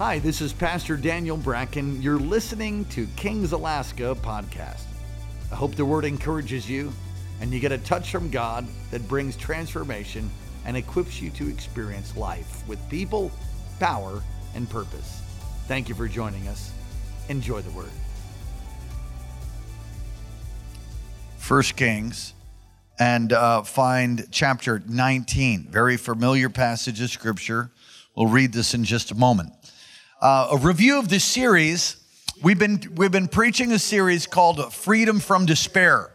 [0.00, 2.00] Hi, this is Pastor Daniel Bracken.
[2.00, 4.84] You're listening to Kings Alaska podcast.
[5.52, 6.90] I hope the word encourages you
[7.38, 10.30] and you get a touch from God that brings transformation
[10.64, 13.30] and equips you to experience life with people,
[13.78, 14.22] power,
[14.54, 15.20] and purpose.
[15.68, 16.72] Thank you for joining us.
[17.28, 17.90] Enjoy the word.
[21.36, 22.32] First Kings
[22.98, 25.64] and uh, find chapter 19.
[25.68, 27.70] Very familiar passage of scripture.
[28.16, 29.52] We'll read this in just a moment.
[30.20, 31.96] Uh, a review of this series.
[32.42, 36.10] We've been we've been preaching a series called Freedom from Despair.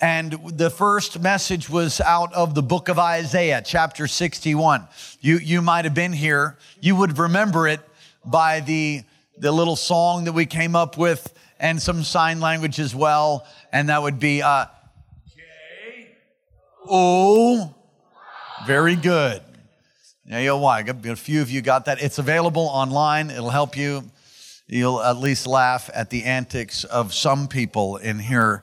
[0.00, 4.88] And the first message was out of the book of Isaiah, chapter 61.
[5.20, 6.58] You, you might have been here.
[6.80, 7.78] You would remember it
[8.24, 9.02] by the,
[9.36, 13.46] the little song that we came up with and some sign language as well.
[13.72, 14.66] And that would be uh,
[15.36, 16.16] K
[16.88, 17.72] O.
[18.66, 19.42] Very good.
[20.28, 20.80] Yeah, you know why?
[20.80, 22.02] A few of you got that.
[22.02, 23.30] It's available online.
[23.30, 24.04] It'll help you.
[24.66, 28.62] You'll at least laugh at the antics of some people in here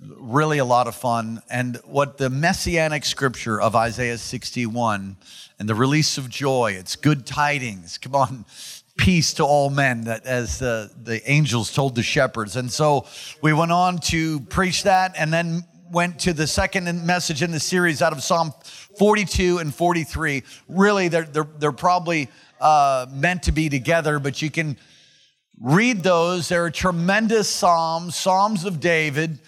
[0.00, 1.42] really a lot of fun.
[1.50, 5.16] And what the messianic scripture of Isaiah 61
[5.58, 7.98] and the release of joy, it's good tidings.
[7.98, 8.44] Come on,
[8.96, 12.54] peace to all men, that as the, the angels told the shepherds.
[12.54, 13.06] And so
[13.42, 17.60] we went on to preach that and then went to the second message in the
[17.60, 18.52] series out of Psalm
[18.98, 20.42] 42 and 43.
[20.68, 22.28] Really, they're, they're, they're probably
[22.60, 24.76] uh, meant to be together, but you can
[25.60, 26.48] read those.
[26.48, 29.38] They're tremendous psalms, Psalms of David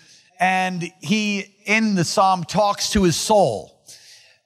[0.40, 3.70] and he in the psalm talks to his soul.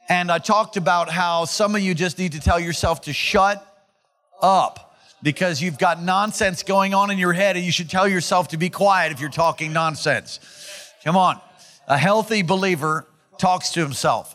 [0.09, 3.65] And I talked about how some of you just need to tell yourself to shut
[4.41, 8.49] up because you've got nonsense going on in your head and you should tell yourself
[8.49, 10.41] to be quiet if you're talking nonsense.
[11.05, 11.41] Come on.
[11.89, 14.35] A healthy believer talks to himself.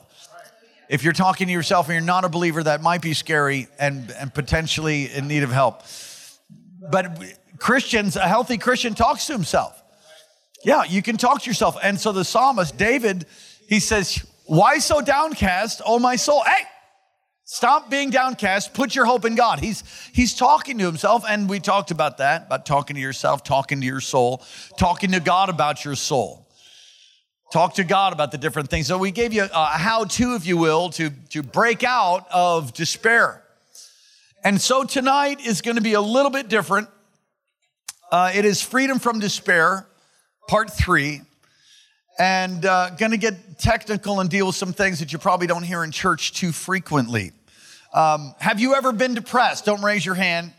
[0.94, 4.12] If you're talking to yourself and you're not a believer, that might be scary and,
[4.12, 5.82] and potentially in need of help.
[6.92, 7.18] But
[7.58, 9.82] Christians, a healthy Christian talks to himself.
[10.64, 11.78] Yeah, you can talk to yourself.
[11.82, 13.26] And so the psalmist, David,
[13.68, 16.44] he says, Why so downcast, oh my soul?
[16.44, 16.62] Hey,
[17.44, 18.76] stop being downcast.
[18.76, 19.62] Put your hope in God.
[19.62, 19.84] He's,
[20.14, 21.24] he's talking to himself.
[21.28, 24.44] And we talked about that, about talking to yourself, talking to your soul,
[24.78, 26.43] talking to God about your soul.
[27.54, 28.88] Talk to God about the different things.
[28.88, 32.74] So we gave you a how to, if you will, to, to break out of
[32.74, 33.44] despair.
[34.44, 36.90] And so tonight is going to be a little bit different.
[38.12, 39.86] Uh, it is freedom from despair
[40.48, 41.22] part three,
[42.18, 45.62] and uh, going to get technical and deal with some things that you probably don't
[45.62, 47.34] hear in church too frequently.
[47.94, 49.64] Um, have you ever been depressed?
[49.66, 50.52] Don't raise your hand.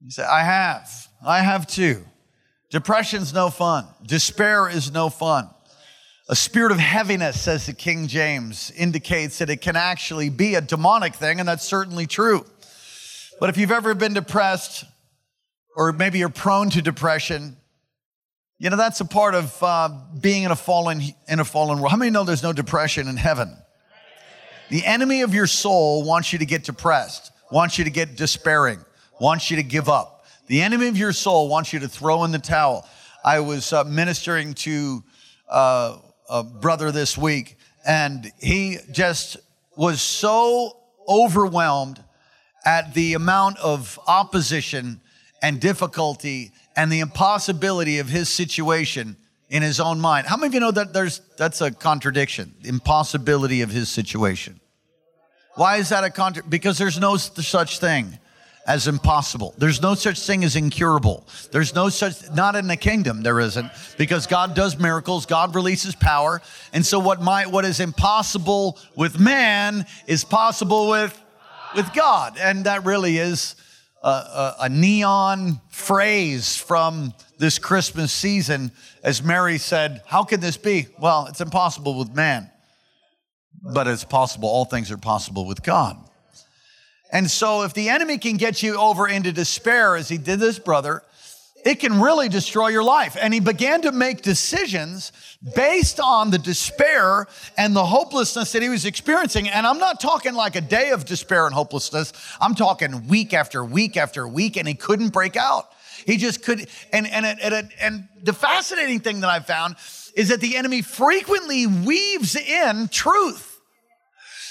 [0.00, 1.08] You say, I have.
[1.20, 2.04] I have too.
[2.70, 3.86] Depression's no fun.
[4.04, 5.48] Despair is no fun.
[6.28, 10.60] A spirit of heaviness, says the King James, indicates that it can actually be a
[10.60, 12.44] demonic thing, and that's certainly true.
[13.38, 14.84] But if you've ever been depressed,
[15.76, 17.56] or maybe you're prone to depression,
[18.58, 19.90] you know, that's a part of uh,
[20.20, 21.90] being in a fallen in a fallen world.
[21.90, 23.54] How many know there's no depression in heaven?
[24.70, 28.80] The enemy of your soul wants you to get depressed, wants you to get despairing,
[29.20, 30.15] wants you to give up.
[30.46, 32.88] The enemy of your soul wants you to throw in the towel.
[33.24, 35.02] I was uh, ministering to
[35.48, 35.98] uh,
[36.30, 39.38] a brother this week, and he just
[39.76, 40.76] was so
[41.08, 42.02] overwhelmed
[42.64, 45.00] at the amount of opposition
[45.42, 49.16] and difficulty and the impossibility of his situation
[49.48, 50.28] in his own mind.
[50.28, 52.54] How many of you know that there's that's a contradiction?
[52.62, 54.60] Impossibility of his situation.
[55.54, 56.44] Why is that a contra?
[56.44, 58.18] Because there's no such thing
[58.66, 59.54] as impossible.
[59.58, 61.26] There's no such thing as incurable.
[61.52, 65.94] There's no such not in the kingdom there isn't because God does miracles, God releases
[65.94, 66.42] power.
[66.72, 71.20] And so what might what is impossible with man is possible with
[71.74, 72.36] with God.
[72.40, 73.54] And that really is
[74.02, 78.72] a, a, a neon phrase from this Christmas season
[79.02, 80.88] as Mary said, How can this be?
[80.98, 82.50] Well, it's impossible with man,
[83.62, 84.48] but it's possible.
[84.48, 85.96] All things are possible with God.
[87.10, 90.58] And so, if the enemy can get you over into despair, as he did this
[90.58, 91.02] brother,
[91.66, 93.16] it can really destroy your life.
[93.20, 95.10] And he began to make decisions
[95.54, 97.26] based on the despair
[97.58, 99.48] and the hopelessness that he was experiencing.
[99.48, 103.64] And I'm not talking like a day of despair and hopelessness, I'm talking week after
[103.64, 105.68] week after week, and he couldn't break out.
[106.04, 106.68] He just could.
[106.92, 109.74] And, and, and, and the fascinating thing that I found
[110.14, 113.45] is that the enemy frequently weaves in truth.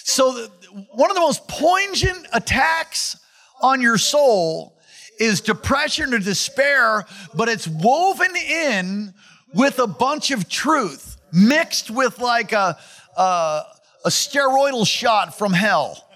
[0.07, 0.47] So, the,
[0.91, 3.17] one of the most poignant attacks
[3.59, 4.77] on your soul
[5.19, 9.15] is depression or despair, but it's woven in
[9.55, 12.77] with a bunch of truth mixed with like a,
[13.17, 13.63] a,
[14.05, 16.07] a steroidal shot from hell.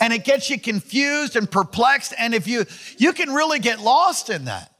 [0.00, 2.12] and it gets you confused and perplexed.
[2.18, 2.64] And if you,
[2.96, 4.72] you can really get lost in that.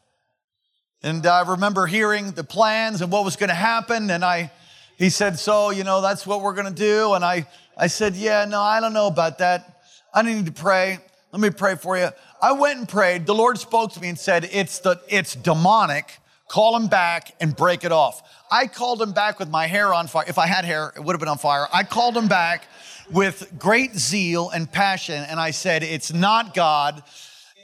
[1.02, 4.10] And I remember hearing the plans and what was going to happen.
[4.10, 4.50] And I,
[4.96, 7.14] he said, so, you know, that's what we're going to do.
[7.14, 7.46] And I,
[7.78, 9.82] I said, yeah, no, I don't know about that.
[10.12, 10.98] I need to pray.
[11.32, 12.08] Let me pray for you.
[12.42, 13.26] I went and prayed.
[13.26, 16.18] The Lord spoke to me and said, it's the, it's demonic.
[16.48, 18.22] Call him back and break it off.
[18.50, 20.24] I called him back with my hair on fire.
[20.26, 21.66] If I had hair, it would have been on fire.
[21.72, 22.64] I called him back
[23.10, 25.22] with great zeal and passion.
[25.28, 27.02] And I said, it's not God.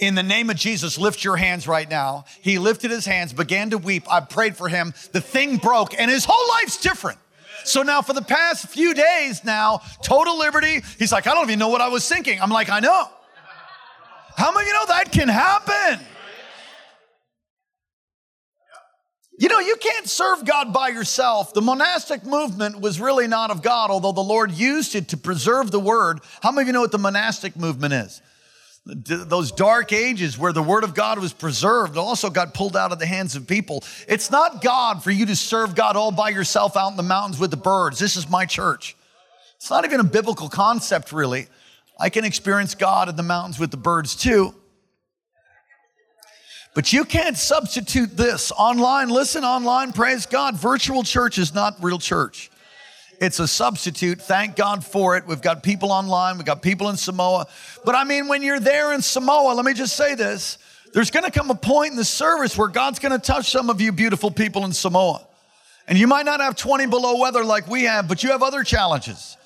[0.01, 2.27] In the name of Jesus, lift your hands right now.
[2.43, 4.05] He lifted his hands, began to weep.
[4.11, 4.93] I prayed for him.
[5.13, 7.19] The thing broke and his whole life's different.
[7.65, 10.83] So now for the past few days now, total liberty.
[10.99, 12.41] He's like, I don't even know what I was thinking.
[12.41, 13.09] I'm like, I know.
[14.37, 16.05] How many you know that can happen?
[19.37, 21.55] You know, you can't serve God by yourself.
[21.55, 25.73] The monastic movement was really not of God, although the Lord used it to preserve
[25.73, 26.21] the word.
[26.41, 28.23] How many of you know what the monastic movement is?
[28.87, 32.99] Those dark ages where the word of God was preserved also got pulled out of
[32.99, 33.83] the hands of people.
[34.07, 37.39] It's not God for you to serve God all by yourself out in the mountains
[37.39, 37.99] with the birds.
[37.99, 38.95] This is my church.
[39.57, 41.47] It's not even a biblical concept, really.
[41.99, 44.55] I can experience God in the mountains with the birds too.
[46.75, 49.09] But you can't substitute this online.
[49.09, 50.57] Listen online, praise God.
[50.57, 52.51] Virtual church is not real church.
[53.21, 54.21] It's a substitute.
[54.21, 55.27] Thank God for it.
[55.27, 57.47] We've got people online, we've got people in Samoa.
[57.85, 60.59] But I mean, when you're there in Samoa, let me just say this
[60.93, 63.69] there's going to come a point in the service where God's going to touch some
[63.69, 65.27] of you beautiful people in Samoa.
[65.89, 68.63] And you might not have 20 below weather like we have, but you have other
[68.63, 69.37] challenges.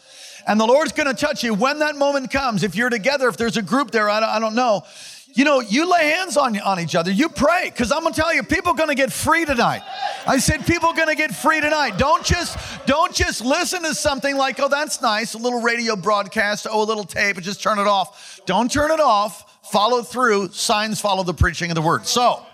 [0.46, 2.62] And the Lord's going to touch you when that moment comes.
[2.62, 4.84] If you're together, if there's a group there, I don't, I don't know
[5.34, 7.10] you know, you lay hands on, on each other.
[7.10, 9.82] You pray, because I'm gonna tell you, people are gonna get free tonight.
[10.26, 11.96] I said, people are gonna get free tonight.
[11.98, 16.66] Don't just, don't just listen to something like, oh, that's nice, a little radio broadcast,
[16.70, 18.40] oh, a little tape, and just turn it off.
[18.46, 19.70] Don't turn it off.
[19.70, 20.48] Follow through.
[20.48, 22.06] Signs follow the preaching of the word.
[22.06, 22.44] So,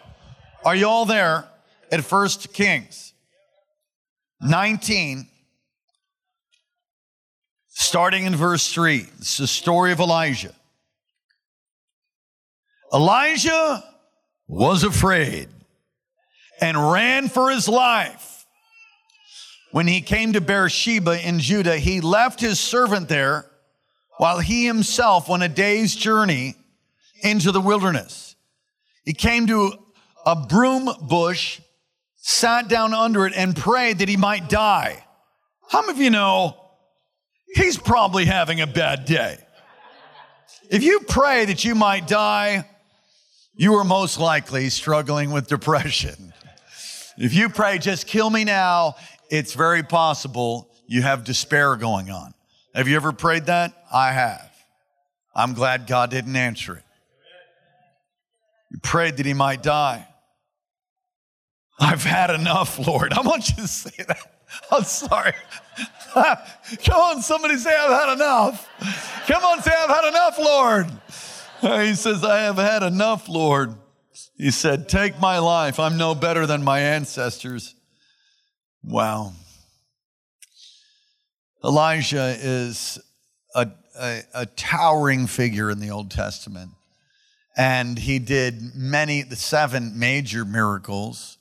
[0.64, 1.44] are you all there
[1.92, 3.12] at First Kings
[4.40, 5.28] 19?
[7.68, 10.54] Starting in verse 3, it's the story of Elijah.
[12.94, 13.82] Elijah
[14.46, 15.48] was afraid
[16.60, 18.46] and ran for his life.
[19.72, 23.50] When he came to Beersheba in Judah, he left his servant there
[24.18, 26.54] while he himself went a day's journey
[27.22, 28.36] into the wilderness.
[29.04, 29.72] He came to
[30.24, 31.60] a broom bush,
[32.14, 35.04] sat down under it, and prayed that he might die.
[35.68, 36.56] How many of you know
[37.56, 39.38] he's probably having a bad day?
[40.70, 42.64] If you pray that you might die,
[43.56, 46.32] you are most likely struggling with depression.
[47.16, 48.96] If you pray, just kill me now,
[49.30, 52.34] it's very possible you have despair going on.
[52.74, 53.72] Have you ever prayed that?
[53.92, 54.50] I have.
[55.34, 56.82] I'm glad God didn't answer it.
[58.70, 60.06] You prayed that he might die.
[61.78, 63.12] I've had enough, Lord.
[63.12, 64.18] I want you to say that.
[64.70, 65.32] I'm sorry.
[66.14, 68.68] Come on, somebody say, I've had enough.
[69.26, 70.86] Come on, say, I've had enough, Lord.
[71.80, 73.74] he says, I have had enough, Lord.
[74.36, 75.80] He said, Take my life.
[75.80, 77.74] I'm no better than my ancestors.
[78.82, 79.32] Wow.
[81.64, 82.98] Elijah is
[83.54, 86.72] a, a, a, towering figure in the Old Testament.
[87.56, 91.38] And he did many, the seven major miracles.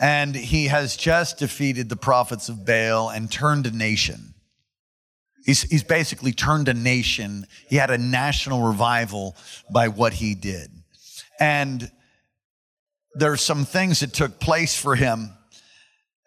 [0.00, 4.33] And he has just defeated the prophets of Baal and turned a nation.
[5.44, 7.46] He's, he's basically turned a nation.
[7.68, 9.36] He had a national revival
[9.70, 10.70] by what he did.
[11.38, 11.90] And
[13.14, 15.30] there's some things that took place for him.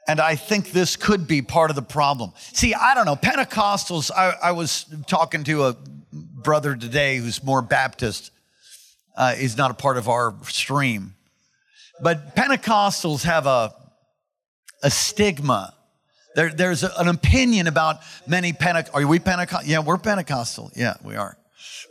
[0.08, 2.32] And I think this could be part of the problem.
[2.54, 3.16] See, I don't know.
[3.16, 5.76] Pentecostals, I, I was talking to a
[6.12, 8.32] brother today who's more Baptist.
[9.18, 11.16] Uh, he's not a part of our stream.
[12.02, 13.74] But Pentecostals have a,
[14.84, 15.74] a stigma
[16.38, 19.02] there, there's an opinion about many Pentecostal.
[19.02, 19.68] Are we Pentecostal?
[19.68, 20.72] Yeah, we're Pentecostal.
[20.76, 21.36] Yeah, we are.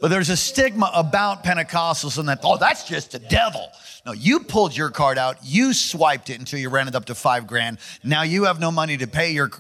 [0.01, 3.69] But there's a stigma about Pentecostals and that, oh, that's just the devil.
[4.07, 7.15] No, you pulled your card out, you swiped it until you ran it up to
[7.17, 7.79] five grand.
[8.05, 9.51] Now you have no money to pay your.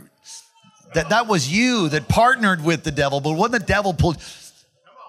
[0.95, 4.23] That, that was you that partnered with the devil, but when the devil pulled.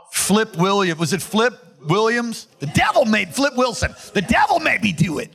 [0.09, 1.53] Flip Williams, was it Flip
[1.87, 2.47] Williams?
[2.57, 3.93] The devil made Flip Wilson.
[4.15, 5.31] The devil made me do it.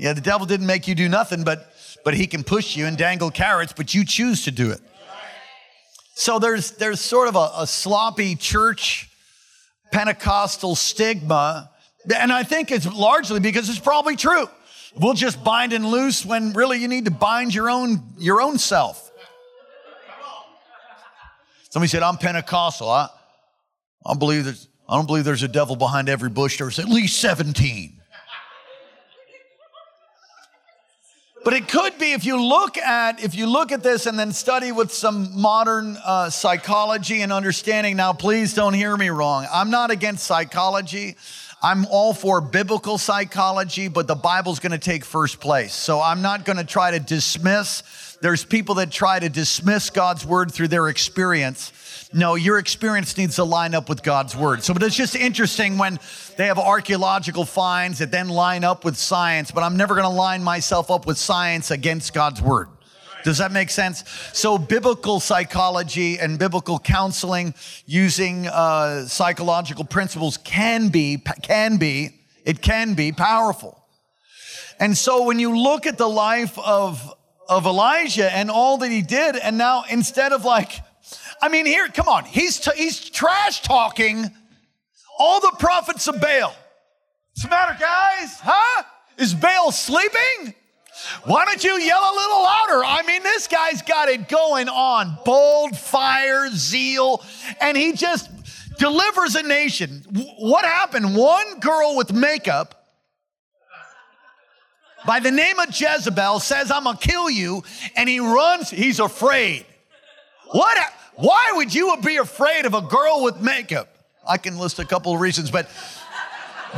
[0.00, 1.69] Yeah, the devil didn't make you do nothing, but
[2.04, 4.80] but he can push you and dangle carrots, but you choose to do it.
[6.14, 9.10] So there's there's sort of a, a sloppy church
[9.90, 11.70] Pentecostal stigma,
[12.14, 14.46] and I think it's largely because it's probably true.
[14.96, 18.58] We'll just bind and loose when really you need to bind your own your own
[18.58, 19.10] self.
[21.70, 22.90] Somebody said, I'm Pentecostal.
[22.90, 23.08] I,
[24.04, 26.58] I, believe there's, I don't believe there's a devil behind every bush.
[26.58, 27.99] There's at least 17.
[31.42, 34.32] But it could be if you look at if you look at this and then
[34.32, 37.96] study with some modern uh, psychology and understanding.
[37.96, 39.46] Now, please don't hear me wrong.
[39.50, 41.16] I'm not against psychology.
[41.62, 45.74] I'm all for biblical psychology, but the Bible's going to take first place.
[45.74, 48.18] So I'm not going to try to dismiss.
[48.22, 51.72] There's people that try to dismiss God's word through their experience.
[52.12, 54.64] No, your experience needs to line up with God's word.
[54.64, 56.00] So, but it's just interesting when
[56.36, 60.16] they have archaeological finds that then line up with science, but I'm never going to
[60.16, 62.68] line myself up with science against God's word.
[63.22, 64.02] Does that make sense?
[64.32, 67.54] So, biblical psychology and biblical counseling
[67.86, 73.84] using uh, psychological principles can be, can be, it can be powerful.
[74.80, 77.12] And so, when you look at the life of,
[77.48, 80.80] of Elijah and all that he did, and now instead of like,
[81.42, 84.30] I mean, here, come on, he's, t- he's trash talking
[85.18, 86.54] all the prophets of Baal.
[87.32, 88.38] What's the matter, guys?
[88.40, 88.82] Huh?
[89.18, 90.54] Is Baal sleeping?
[91.24, 92.84] Why don't you yell a little louder?
[92.84, 97.22] I mean, this guy's got it going on bold fire, zeal,
[97.60, 98.30] and he just
[98.78, 100.04] delivers a nation.
[100.38, 101.16] What happened?
[101.16, 102.80] One girl with makeup
[105.06, 107.62] by the name of Jezebel says, I'm gonna kill you,
[107.96, 109.64] and he runs, he's afraid.
[110.48, 110.78] What?
[111.20, 113.94] Why would you be afraid of a girl with makeup?
[114.26, 115.68] I can list a couple of reasons, but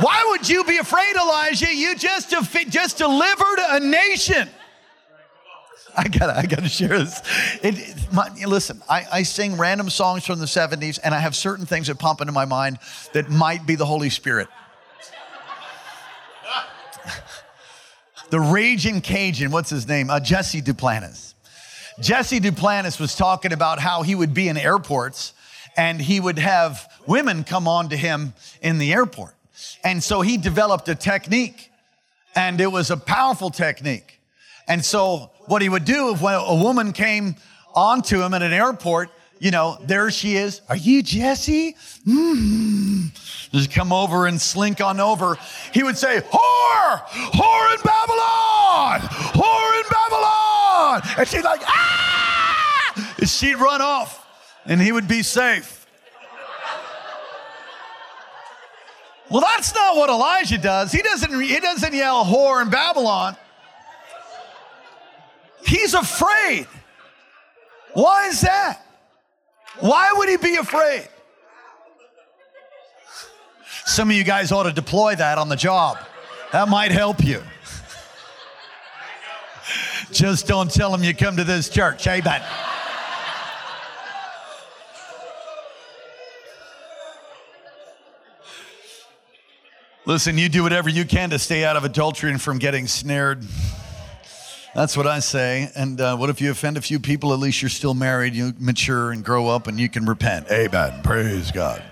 [0.01, 1.73] why would you be afraid, Elijah?
[1.73, 2.33] You just,
[2.69, 4.49] just delivered a nation.
[5.95, 7.21] I gotta, I gotta share this.
[7.61, 11.65] It, my, listen, I, I sing random songs from the 70s, and I have certain
[11.65, 12.79] things that pop into my mind
[13.13, 14.47] that might be the Holy Spirit.
[18.29, 20.09] the Raging Cajun, what's his name?
[20.09, 21.32] Uh, Jesse Duplantis.
[21.99, 25.33] Jesse Duplantis was talking about how he would be in airports
[25.77, 29.35] and he would have women come on to him in the airport.
[29.83, 31.71] And so he developed a technique,
[32.35, 34.19] and it was a powerful technique.
[34.67, 37.35] And so what he would do if a woman came
[37.73, 39.09] onto him at an airport,
[39.39, 40.61] you know, there she is.
[40.69, 41.75] Are you Jesse?
[42.07, 43.11] Mm.
[43.51, 45.37] Just come over and slink on over.
[45.73, 48.99] He would say, whore, whore in Babylon,
[49.33, 51.01] whore in Babylon.
[51.17, 53.15] And she'd like, ah!
[53.25, 54.25] She'd run off
[54.65, 55.85] and he would be safe.
[59.29, 60.91] Well, that's not what Elijah does.
[60.91, 63.35] He doesn't, he doesn't yell whore in Babylon.
[65.65, 66.67] He's afraid.
[67.93, 68.81] Why is that?
[69.79, 71.07] Why would he be afraid?
[73.85, 75.97] Some of you guys ought to deploy that on the job.
[76.51, 77.43] That might help you.
[80.11, 82.07] Just don't tell them you come to this church.
[82.07, 82.41] Amen.
[90.05, 93.43] Listen, you do whatever you can to stay out of adultery and from getting snared.
[94.75, 95.69] That's what I say.
[95.75, 97.31] And uh, what if you offend a few people?
[97.31, 98.33] At least you're still married.
[98.33, 100.49] You mature and grow up and you can repent.
[100.51, 101.01] Amen.
[101.03, 101.83] Praise God.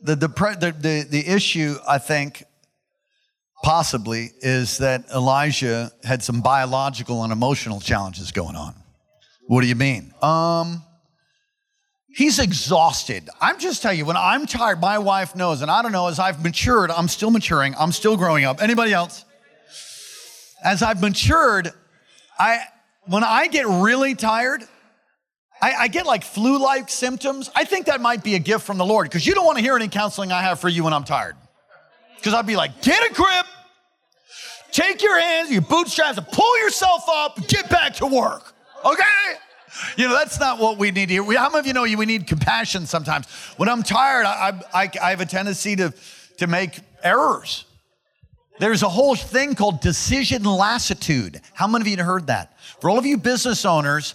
[0.00, 2.44] The, the, the, the, the issue, I think,
[3.62, 8.74] possibly, is that Elijah had some biological and emotional challenges going on.
[9.46, 10.14] What do you mean?
[10.22, 10.84] Um,
[12.18, 13.28] He's exhausted.
[13.40, 16.18] I'm just telling you, when I'm tired, my wife knows, and I don't know, as
[16.18, 18.60] I've matured, I'm still maturing, I'm still growing up.
[18.60, 19.24] Anybody else?
[20.62, 21.72] As I've matured,
[22.38, 22.60] I
[23.06, 24.62] when I get really tired,
[25.60, 27.50] I, I get like flu-like symptoms.
[27.54, 29.62] I think that might be a gift from the Lord, because you don't want to
[29.62, 31.36] hear any counseling I have for you when I'm tired.
[32.16, 33.46] Because I'd be like, get a grip,
[34.72, 38.52] take your hands, your bootstraps, and pull yourself up, get back to work.
[38.84, 39.04] Okay?
[39.96, 41.22] You know, that's not what we need here.
[41.22, 43.26] We, how many of you know we need compassion sometimes?
[43.56, 45.94] When I'm tired, I, I, I have a tendency to,
[46.38, 47.64] to make errors.
[48.58, 51.40] There's a whole thing called decision lassitude.
[51.54, 52.58] How many of you have heard that?
[52.80, 54.14] For all of you business owners,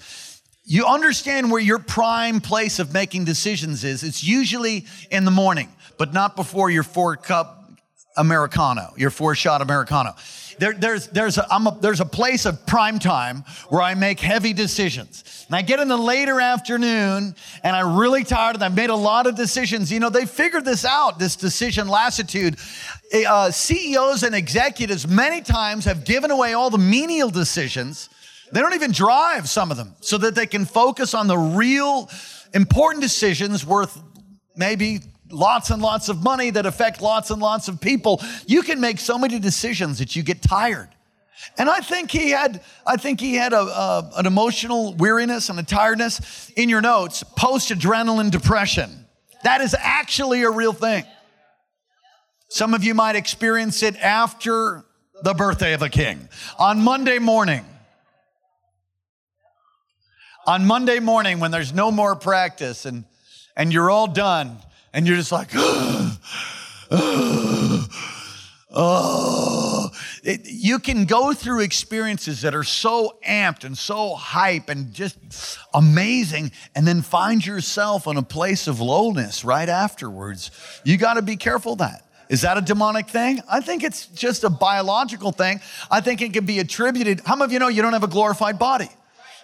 [0.65, 4.03] you understand where your prime place of making decisions is.
[4.03, 7.71] It's usually in the morning, but not before your four cup
[8.17, 10.15] Americano, your four shot Americano.
[10.59, 14.53] There, there's, there's, a, a, there's a place of prime time where I make heavy
[14.53, 15.45] decisions.
[15.47, 18.95] And I get in the later afternoon and I'm really tired and I've made a
[18.95, 19.91] lot of decisions.
[19.91, 22.57] You know, they figured this out, this decision lassitude.
[23.11, 28.09] Eh, uh, CEOs and executives many times have given away all the menial decisions.
[28.51, 32.09] They don't even drive some of them so that they can focus on the real
[32.53, 34.01] important decisions worth
[34.55, 34.99] maybe
[35.33, 38.21] lots and lots of money that affect lots and lots of people.
[38.45, 40.89] You can make so many decisions that you get tired.
[41.57, 45.59] And I think he had, I think he had a, a, an emotional weariness and
[45.59, 46.49] a tiredness.
[46.55, 49.05] In your notes, post adrenaline depression.
[49.43, 51.03] That is actually a real thing.
[52.49, 54.85] Some of you might experience it after
[55.23, 56.29] the birthday of a king.
[56.59, 57.65] On Monday morning,
[60.45, 63.05] on Monday morning when there's no more practice and,
[63.55, 64.57] and you're all done
[64.93, 65.49] and you're just like,
[68.73, 69.91] oh,
[70.23, 75.17] it, you can go through experiences that are so amped and so hype and just
[75.73, 80.51] amazing, and then find yourself in a place of lowness right afterwards.
[80.83, 82.05] You got to be careful that.
[82.29, 83.41] Is that a demonic thing?
[83.49, 85.59] I think it's just a biological thing.
[85.91, 87.21] I think it can be attributed.
[87.25, 88.89] How many of you know you don't have a glorified body?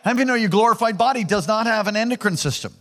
[0.04, 2.74] How many of you know your glorified body does not have an endocrine system?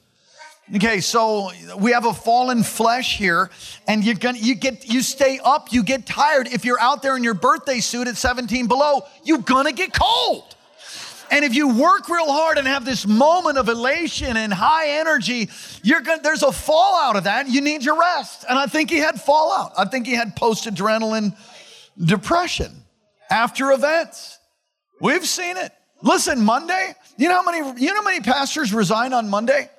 [0.75, 3.49] Okay, so we have a fallen flesh here,
[3.87, 6.47] and you're gonna you get you stay up, you get tired.
[6.47, 10.55] If you're out there in your birthday suit at 17 below, you're gonna get cold.
[11.31, 15.49] And if you work real hard and have this moment of elation and high energy,
[15.83, 17.49] you're gonna there's a fallout of that.
[17.49, 18.45] You need your rest.
[18.47, 19.73] And I think he had fallout.
[19.79, 21.35] I think he had post-adrenaline
[21.99, 22.85] depression
[23.31, 24.39] after events.
[25.01, 25.73] We've seen it.
[26.03, 29.71] Listen, Monday, you know how many you know how many pastors resign on Monday?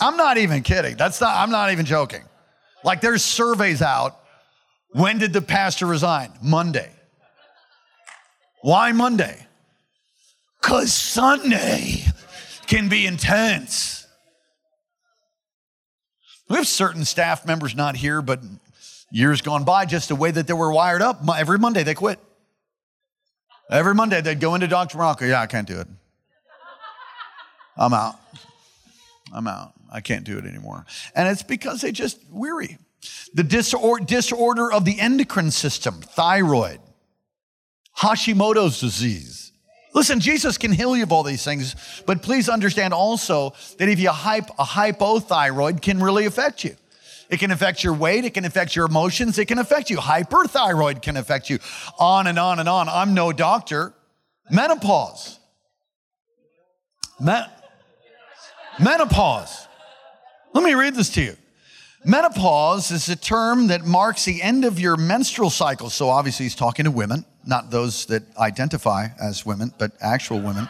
[0.00, 0.96] I'm not even kidding.
[0.96, 2.22] That's not, I'm not even joking.
[2.84, 4.18] Like there's surveys out.
[4.92, 6.32] When did the pastor resign?
[6.42, 6.90] Monday.
[8.62, 9.46] Why Monday?
[10.60, 12.04] Because Sunday
[12.66, 14.06] can be intense.
[16.48, 18.40] We have certain staff members not here, but
[19.10, 21.20] years gone by, just the way that they were wired up.
[21.36, 22.18] Every Monday they quit.
[23.70, 24.96] Every Monday they'd go into Dr.
[24.96, 25.26] Morocco.
[25.26, 25.88] Yeah, I can't do it.
[27.76, 28.16] I'm out.
[29.32, 29.74] I'm out.
[29.90, 30.86] I can't do it anymore.
[31.14, 32.78] And it's because they just weary.
[33.34, 36.80] The disor- disorder of the endocrine system, thyroid,
[37.98, 39.52] Hashimoto's disease.
[39.94, 41.74] Listen, Jesus can heal you of all these things,
[42.06, 46.76] but please understand also that if you hype a hypothyroid can really affect you.
[47.30, 49.98] It can affect your weight, it can affect your emotions, it can affect you.
[49.98, 51.58] Hyperthyroid can affect you.
[51.98, 52.88] On and on and on.
[52.88, 53.92] I'm no doctor.
[54.50, 55.38] Menopause.
[57.20, 57.44] Me-
[58.80, 59.67] menopause.
[60.58, 61.36] Let me read this to you.
[62.04, 65.88] Menopause is a term that marks the end of your menstrual cycle.
[65.88, 70.68] So obviously, he's talking to women, not those that identify as women, but actual women.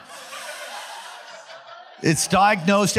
[2.03, 2.99] It's diagnosed,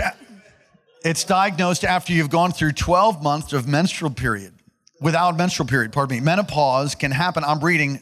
[1.06, 4.56] it's diagnosed after you've gone through 12 months of menstrual period,
[5.00, 6.24] without menstrual period, pardon me.
[6.24, 8.02] Menopause can happen, I'm reading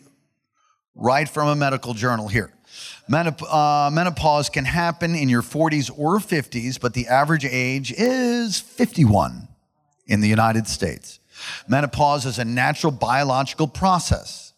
[0.95, 2.53] right from a medical journal here.
[3.09, 9.47] Uh, menopause can happen in your 40s or 50s, but the average age is 51
[10.07, 11.19] in the United States.
[11.67, 14.53] Menopause is a natural biological process,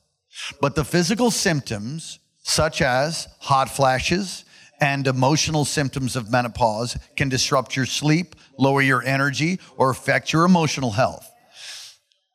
[0.62, 4.46] but the physical symptoms, such as hot flashes
[4.82, 10.46] and emotional symptoms of menopause, can disrupt your sleep, lower your energy, or affect your
[10.46, 11.30] emotional health.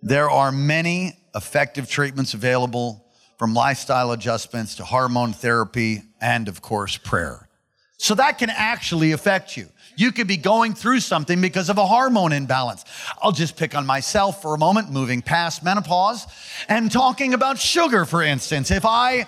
[0.02, 3.03] There are many effective treatments available
[3.38, 7.48] from lifestyle adjustments to hormone therapy and, of course, prayer.
[7.96, 9.68] So that can actually affect you.
[9.96, 12.84] You could be going through something because of a hormone imbalance.
[13.22, 16.26] I'll just pick on myself for a moment, moving past menopause
[16.68, 18.70] and talking about sugar, for instance.
[18.70, 19.26] If I,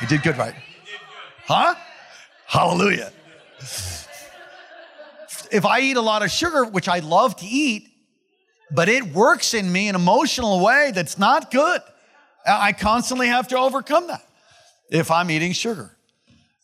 [0.00, 0.54] you did good, right?
[1.46, 1.74] Huh?
[2.46, 3.12] Hallelujah.
[5.50, 7.88] If I eat a lot of sugar, which I love to eat,
[8.70, 11.80] but it works in me an emotional way that's not good.
[12.46, 14.24] I constantly have to overcome that
[14.90, 15.96] if I'm eating sugar.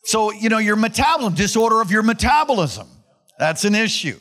[0.03, 2.87] So, you know, your metabolism, disorder of your metabolism,
[3.37, 4.19] that's an issue.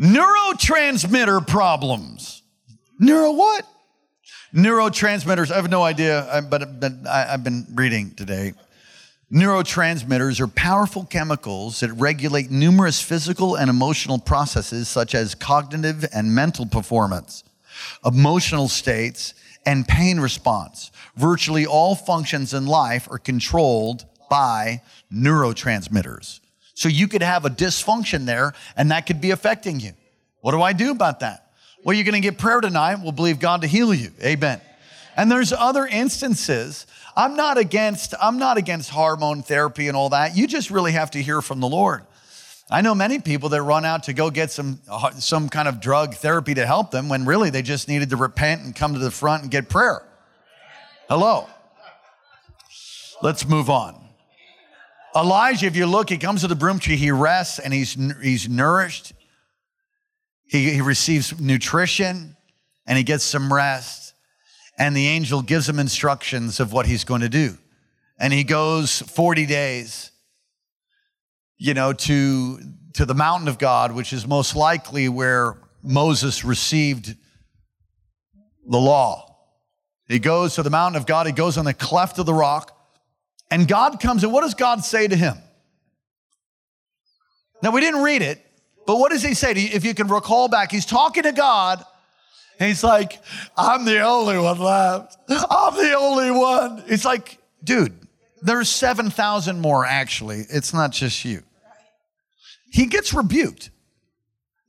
[0.00, 2.42] Neurotransmitter problems.
[2.98, 3.66] Neuro what?
[4.54, 6.62] Neurotransmitters, I have no idea, but
[7.06, 8.52] I've been reading today.
[9.32, 16.34] Neurotransmitters are powerful chemicals that regulate numerous physical and emotional processes such as cognitive and
[16.34, 17.44] mental performance,
[18.04, 19.32] emotional states,
[19.64, 20.90] and pain response.
[21.16, 26.40] Virtually all functions in life are controlled by neurotransmitters.
[26.74, 29.92] So you could have a dysfunction there and that could be affecting you.
[30.40, 31.52] What do I do about that?
[31.84, 32.96] Well, you're going to get prayer tonight.
[33.02, 34.10] We'll believe God to heal you.
[34.22, 34.60] Amen.
[35.16, 36.86] And there's other instances.
[37.14, 40.36] I'm not against I'm not against hormone therapy and all that.
[40.36, 42.04] You just really have to hear from the Lord.
[42.72, 45.78] I know many people that run out to go get some, uh, some kind of
[45.78, 48.98] drug therapy to help them when really they just needed to repent and come to
[48.98, 50.02] the front and get prayer.
[51.06, 51.48] Hello.
[53.20, 54.02] Let's move on.
[55.14, 58.48] Elijah, if you look, he comes to the broom tree, he rests and he's, he's
[58.48, 59.12] nourished.
[60.46, 62.38] He, he receives nutrition
[62.86, 64.14] and he gets some rest.
[64.78, 67.58] and the angel gives him instructions of what he's going to do.
[68.18, 70.11] And he goes 40 days,
[71.62, 72.58] you know, to,
[72.94, 77.14] to the mountain of God, which is most likely where Moses received
[78.66, 79.36] the law.
[80.08, 82.76] He goes to the mountain of God, he goes on the cleft of the rock,
[83.48, 85.36] and God comes and what does God say to him?
[87.62, 88.44] Now, we didn't read it,
[88.84, 89.54] but what does he say?
[89.54, 89.68] You?
[89.72, 91.84] If you can recall back, he's talking to God.
[92.58, 93.20] And he's like,
[93.56, 95.16] I'm the only one left.
[95.28, 96.82] I'm the only one.
[96.88, 97.96] It's like, dude,
[98.42, 100.44] there's 7,000 more actually.
[100.50, 101.44] It's not just you.
[102.72, 103.70] He gets rebuked.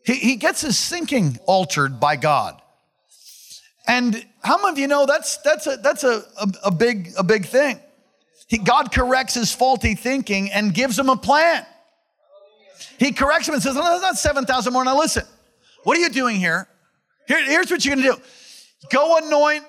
[0.05, 2.61] He, he gets his thinking altered by God.
[3.87, 7.23] And how many of you know that's, that's, a, that's a, a, a big, a
[7.23, 7.79] big thing?
[8.47, 11.65] He, God corrects his faulty thinking and gives him a plan.
[12.99, 14.83] He corrects him and says, No, that's not 7,000 more.
[14.83, 15.23] Now listen,
[15.83, 16.67] what are you doing here?
[17.25, 18.21] here here's what you're going to do
[18.91, 19.63] go anoint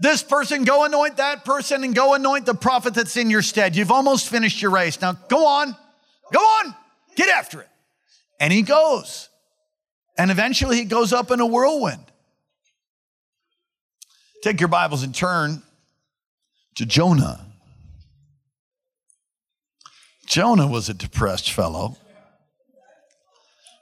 [0.00, 3.76] this person, go anoint that person, and go anoint the prophet that's in your stead.
[3.76, 5.00] You've almost finished your race.
[5.02, 5.76] Now go on,
[6.32, 6.74] go on,
[7.18, 7.68] get after it.
[8.40, 9.28] And he goes.
[10.16, 12.04] And eventually he goes up in a whirlwind.
[14.42, 15.62] Take your Bibles and turn
[16.76, 17.44] to Jonah.
[20.26, 21.96] Jonah was a depressed fellow.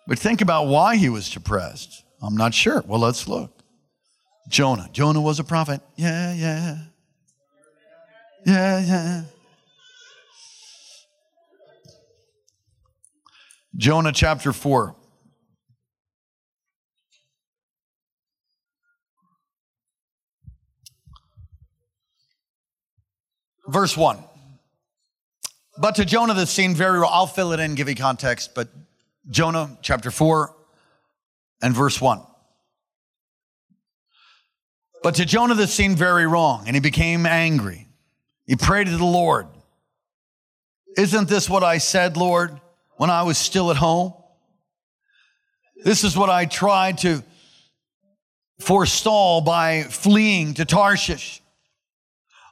[0.07, 2.05] But think about why he was depressed.
[2.22, 2.83] I'm not sure.
[2.87, 3.53] Well, let's look.
[4.49, 4.88] Jonah.
[4.92, 5.81] Jonah was a prophet.
[5.96, 6.79] Yeah, yeah.
[8.46, 9.22] Yeah, yeah.
[13.76, 14.96] Jonah chapter 4.
[23.68, 24.18] Verse 1.
[25.78, 28.68] But to Jonah, this seemed very, I'll fill it in, give you context, but
[29.28, 30.54] Jonah chapter 4
[31.62, 32.22] and verse 1.
[35.02, 37.88] But to Jonah, this seemed very wrong, and he became angry.
[38.46, 39.48] He prayed to the Lord
[40.96, 42.58] Isn't this what I said, Lord,
[42.96, 44.14] when I was still at home?
[45.85, 47.22] This is what I tried to
[48.61, 51.42] forestall by fleeing to Tarshish.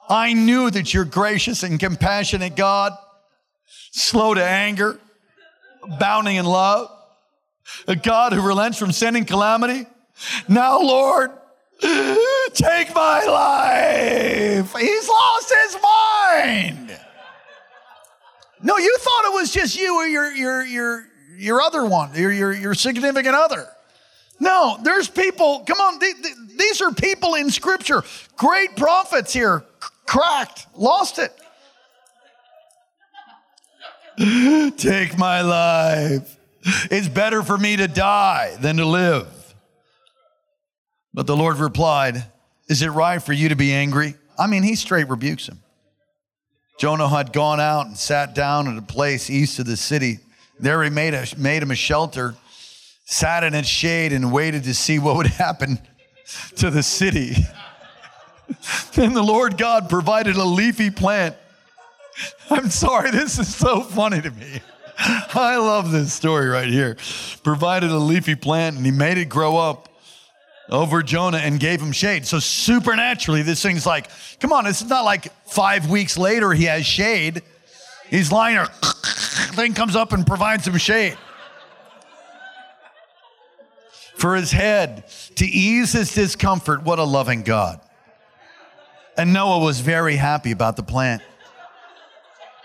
[0.08, 2.92] I knew that you're gracious and compassionate God,
[3.90, 4.98] slow to anger,
[5.82, 6.90] abounding in love,
[7.88, 9.86] a God who relents from sending calamity.
[10.46, 11.30] Now, Lord,
[11.80, 14.76] take my life.
[14.76, 16.83] He's lost his mind.
[18.64, 22.32] No, you thought it was just you or your your your your other one, your
[22.32, 23.68] your, your significant other.
[24.40, 25.62] No, there's people.
[25.66, 26.00] Come on,
[26.56, 28.02] these are people in Scripture.
[28.36, 29.64] Great prophets here,
[30.06, 31.32] cracked, lost it.
[34.78, 36.36] Take my life.
[36.90, 39.28] It's better for me to die than to live.
[41.12, 42.24] But the Lord replied,
[42.68, 44.14] Is it right for you to be angry?
[44.38, 45.60] I mean, he straight rebukes him.
[46.78, 50.18] Jonah had gone out and sat down at a place east of the city.
[50.58, 52.34] There he made, a, made him a shelter,
[53.04, 55.78] sat in its shade, and waited to see what would happen
[56.56, 57.34] to the city.
[58.94, 61.36] then the Lord God provided a leafy plant
[62.50, 64.60] I'm sorry, this is so funny to me.
[64.98, 66.96] I love this story right here.
[67.42, 69.88] Provided a leafy plant and he made it grow up
[70.68, 72.26] over Jonah and gave him shade.
[72.26, 74.08] So supernaturally, this thing's like,
[74.40, 77.42] come on, it's not like five weeks later he has shade.
[78.08, 78.66] He's lying there,
[79.54, 81.18] thing comes up and provides him shade.
[84.16, 85.04] For his head,
[85.36, 87.80] to ease his discomfort, what a loving God.
[89.16, 91.22] And Noah was very happy about the plant.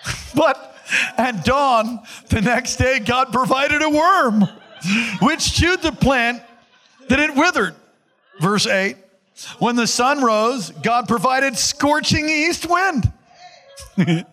[0.35, 0.75] But
[1.17, 4.47] at dawn, the next day, God provided a worm
[5.21, 6.41] which chewed the plant
[7.09, 7.75] that it withered.
[8.39, 8.95] Verse 8
[9.59, 13.11] When the sun rose, God provided scorching east wind.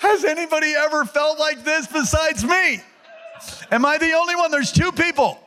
[0.00, 2.80] Has anybody ever felt like this besides me?
[3.70, 4.50] Am I the only one?
[4.50, 5.38] There's two people.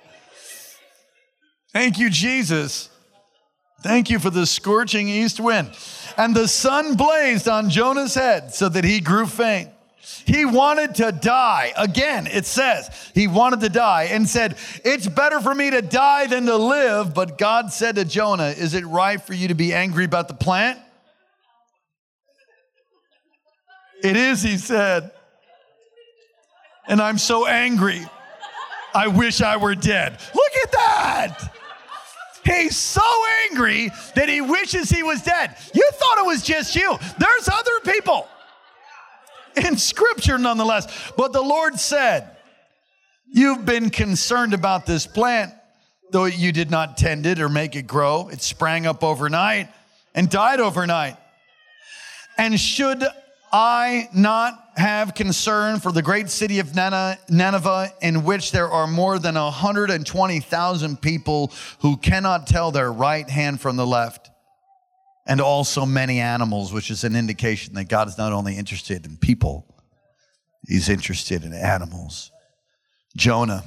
[1.74, 2.90] Thank you, Jesus.
[3.82, 5.72] Thank you for the scorching east wind.
[6.18, 9.70] And the sun blazed on Jonah's head so that he grew faint.
[10.26, 11.74] He wanted to die.
[11.78, 16.28] Again, it says he wanted to die and said, It's better for me to die
[16.28, 17.14] than to live.
[17.14, 20.34] But God said to Jonah, Is it right for you to be angry about the
[20.34, 20.80] plant?
[24.04, 25.12] It is, he said.
[26.88, 28.06] And I'm so angry.
[28.94, 30.20] I wish I were dead.
[30.34, 31.52] Look at that.
[32.46, 33.02] He's so
[33.50, 35.56] angry that he wishes he was dead.
[35.74, 36.96] You thought it was just you.
[37.18, 38.28] There's other people
[39.58, 41.12] in scripture nonetheless.
[41.18, 42.32] But the Lord said,
[43.28, 45.52] You've been concerned about this plant,
[46.12, 48.30] though you did not tend it or make it grow.
[48.30, 49.70] It sprang up overnight
[50.14, 51.18] and died overnight.
[52.38, 53.04] And should
[53.52, 59.18] I not have concern for the great city of Nineveh, in which there are more
[59.20, 64.25] than 120,000 people who cannot tell their right hand from the left,
[65.26, 69.18] and also many animals, which is an indication that God is not only interested in
[69.18, 69.66] people,
[70.68, 72.32] He's interested in animals.
[73.16, 73.64] Jonah.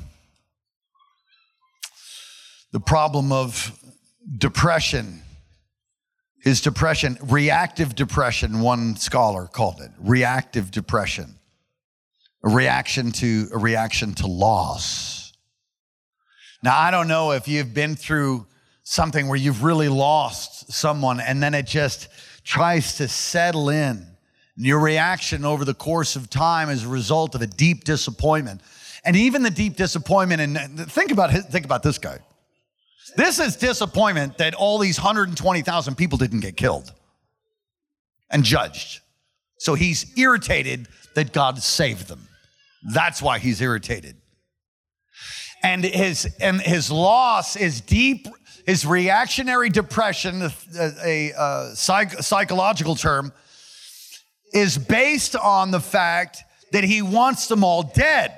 [2.72, 3.72] The problem of
[4.36, 5.22] depression
[6.40, 11.34] his depression, reactive depression, one scholar called it, reactive depression.
[12.44, 15.32] A reaction to a reaction to loss.
[16.62, 18.46] Now I don't know if you've been through
[18.90, 22.08] something where you've really lost someone and then it just
[22.42, 24.06] tries to settle in.
[24.56, 28.62] And your reaction over the course of time is a result of a deep disappointment.
[29.04, 32.18] And even the deep disappointment, and think about, think about this guy.
[33.14, 36.90] This is disappointment that all these 120,000 people didn't get killed
[38.30, 39.00] and judged.
[39.58, 42.26] So he's irritated that God saved them.
[42.82, 44.16] That's why he's irritated.
[45.62, 48.28] And his and his loss is deep.
[48.68, 50.52] His reactionary depression, a,
[51.02, 53.32] a, a psych, psychological term,
[54.52, 58.30] is based on the fact that he wants them all dead.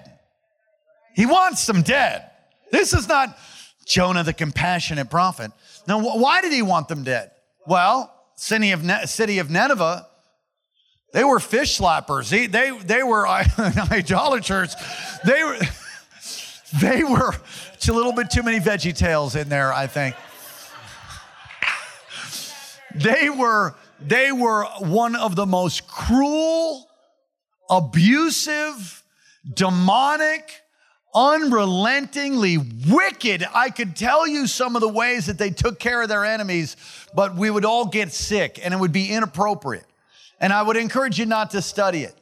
[1.16, 2.30] He wants them dead.
[2.70, 3.36] This is not
[3.86, 5.50] Jonah, the compassionate prophet.
[5.88, 7.32] Now, why did he want them dead?
[7.66, 10.06] Well, city of, city of Nineveh,
[11.12, 12.30] they were fish slappers.
[12.30, 13.26] They, they were
[13.90, 14.76] idolaters.
[15.24, 15.58] They were,
[16.78, 17.34] they were,
[17.72, 20.14] it's a little bit too many veggie tales in there, I think.
[22.94, 26.88] They were, they were one of the most cruel,
[27.68, 29.02] abusive,
[29.54, 30.62] demonic,
[31.14, 33.46] unrelentingly wicked.
[33.54, 36.76] I could tell you some of the ways that they took care of their enemies,
[37.14, 39.86] but we would all get sick and it would be inappropriate.
[40.40, 42.14] And I would encourage you not to study it.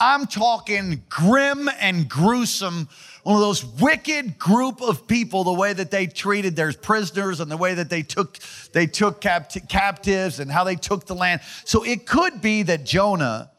[0.00, 2.88] I'm talking grim and gruesome,
[3.22, 7.50] one of those wicked group of people, the way that they treated their prisoners and
[7.50, 8.38] the way that they took,
[8.72, 11.40] they took capt- captives and how they took the land.
[11.64, 13.50] So it could be that Jonah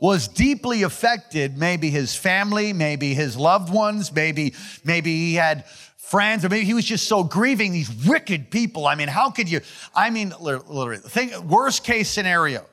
[0.00, 5.64] was deeply affected, maybe his family, maybe his loved ones, maybe, maybe he had
[5.96, 8.86] friends, or maybe he was just so grieving these wicked people.
[8.86, 9.60] I mean, how could you?
[9.94, 12.64] I mean, literally, think worst case scenario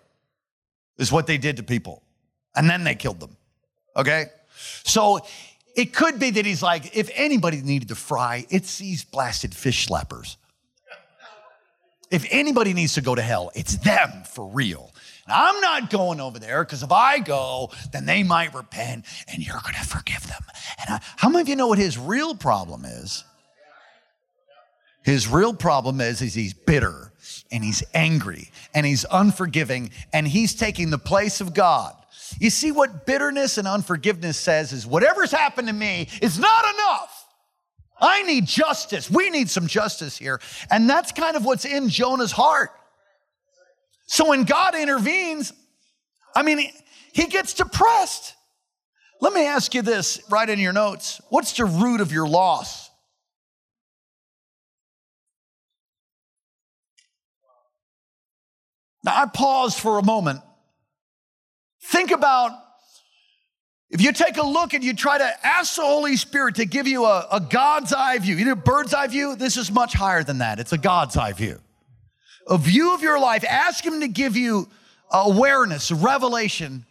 [0.98, 2.04] is what they did to people,
[2.56, 3.36] and then they killed them.
[3.98, 4.26] Okay,
[4.84, 5.20] so
[5.76, 9.88] it could be that he's like, if anybody needed to fry, it's these blasted fish
[9.88, 10.38] slappers.
[12.12, 14.94] If anybody needs to go to hell, it's them for real.
[15.28, 19.60] I'm not going over there because if I go, then they might repent and you're
[19.64, 20.42] going to forgive them.
[20.80, 23.24] And I, how many of you know what his real problem is?
[25.04, 27.12] His real problem is, is he's bitter
[27.52, 31.96] and he's angry and he's unforgiving and he's taking the place of God.
[32.40, 37.26] You see what bitterness and unforgiveness says is whatever's happened to me is not enough.
[38.00, 39.10] I need justice.
[39.10, 40.42] We need some justice here.
[40.70, 42.72] And that's kind of what's in Jonah's heart.
[44.08, 45.54] So when God intervenes,
[46.36, 46.70] I mean,
[47.14, 48.36] he gets depressed.
[49.22, 51.22] Let me ask you this right in your notes.
[51.30, 52.90] What's the root of your loss?
[59.06, 60.42] Now, I pause for a moment.
[61.92, 62.52] Think about
[63.90, 66.88] if you take a look and you try to ask the Holy Spirit to give
[66.88, 70.40] you a, a God's eye view, know, bird's eye view, this is much higher than
[70.40, 70.60] that.
[70.60, 71.60] It's a God's eye view
[72.48, 73.44] a view of your life.
[73.48, 74.68] Ask Him to give you
[75.12, 76.86] awareness, revelation.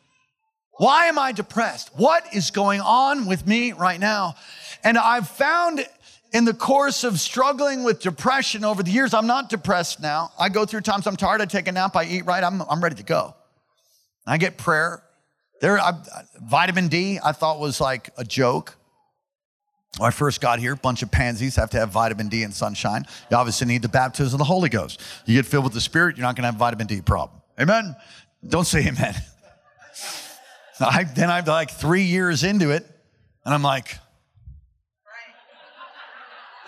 [0.78, 1.90] Why am I depressed?
[1.94, 4.34] What is going on with me right now?
[4.82, 5.86] And I've found
[6.32, 10.32] in the course of struggling with depression over the years, I'm not depressed now.
[10.38, 12.82] I go through times I'm tired, I take a nap, I eat right, I'm, I'm
[12.82, 13.34] ready to go.
[14.26, 15.02] I get prayer.
[15.60, 15.92] There, I,
[16.42, 18.76] vitamin D, I thought was like a joke.
[19.98, 23.06] When I first got here, bunch of pansies have to have vitamin D and sunshine.
[23.30, 25.00] You obviously need the baptism of the Holy Ghost.
[25.24, 27.40] You get filled with the Spirit, you're not going to have vitamin D problem.
[27.60, 27.94] Amen?
[28.46, 29.14] Don't say amen.
[30.80, 32.84] I, then I'm like three years into it,
[33.44, 33.96] and I'm like,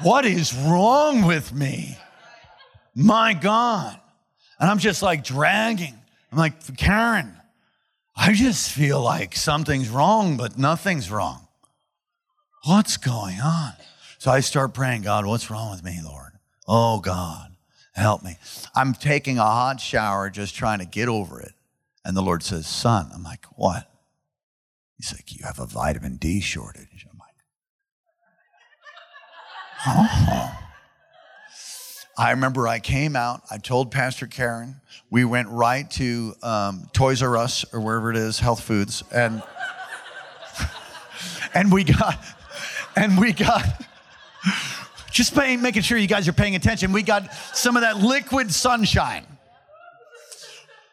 [0.03, 1.97] what is wrong with me?
[2.95, 3.99] My God.
[4.61, 5.95] And I'm just like dragging.
[6.31, 7.35] I'm like, Karen,
[8.16, 11.46] I just feel like something's wrong, but nothing's wrong.
[12.64, 13.74] What's going on?
[14.18, 16.33] So I start praying, God, what's wrong with me, Lord?
[16.66, 17.55] Oh, God,
[17.94, 18.37] help me.
[18.74, 21.52] I'm taking a hot shower just trying to get over it.
[22.05, 23.88] And the Lord says, Son, I'm like, what?
[24.96, 27.07] He's like, You have a vitamin D shortage.
[27.11, 27.18] I'm
[30.38, 30.62] like,
[32.18, 37.22] I remember I came out, I told Pastor Karen, we went right to um, Toys
[37.22, 39.42] R Us or wherever it is, Health Foods, and
[41.55, 42.18] and we got
[42.96, 43.64] and we got
[45.11, 46.92] just paying, making sure you guys are paying attention.
[46.92, 49.26] We got some of that liquid sunshine.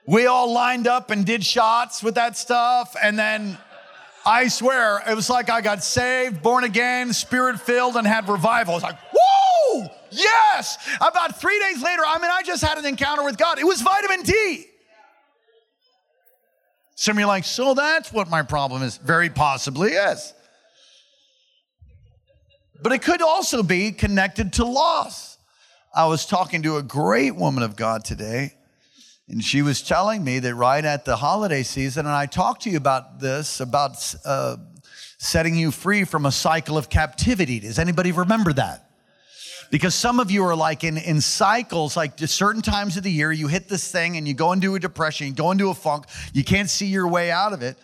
[0.05, 3.57] We all lined up and did shots with that stuff, and then
[4.25, 8.79] I swear it was like I got saved, born again, spirit filled, and had revival.
[8.79, 8.97] Like,
[10.11, 10.77] Yes!
[10.97, 13.59] About three days later, I mean, I just had an encounter with God.
[13.59, 14.65] It was vitamin D.
[16.95, 18.97] Some of you are like, so that's what my problem is.
[18.97, 20.33] Very possibly, yes.
[22.81, 25.37] But it could also be connected to loss.
[25.95, 28.53] I was talking to a great woman of God today,
[29.27, 32.69] and she was telling me that right at the holiday season, and I talked to
[32.69, 34.57] you about this, about uh,
[35.17, 37.59] setting you free from a cycle of captivity.
[37.59, 38.89] Does anybody remember that?
[39.73, 43.31] Because some of you are like in, in cycles, like certain times of the year,
[43.31, 46.05] you hit this thing and you go into a depression, you go into a funk,
[46.31, 47.75] you can't see your way out of it.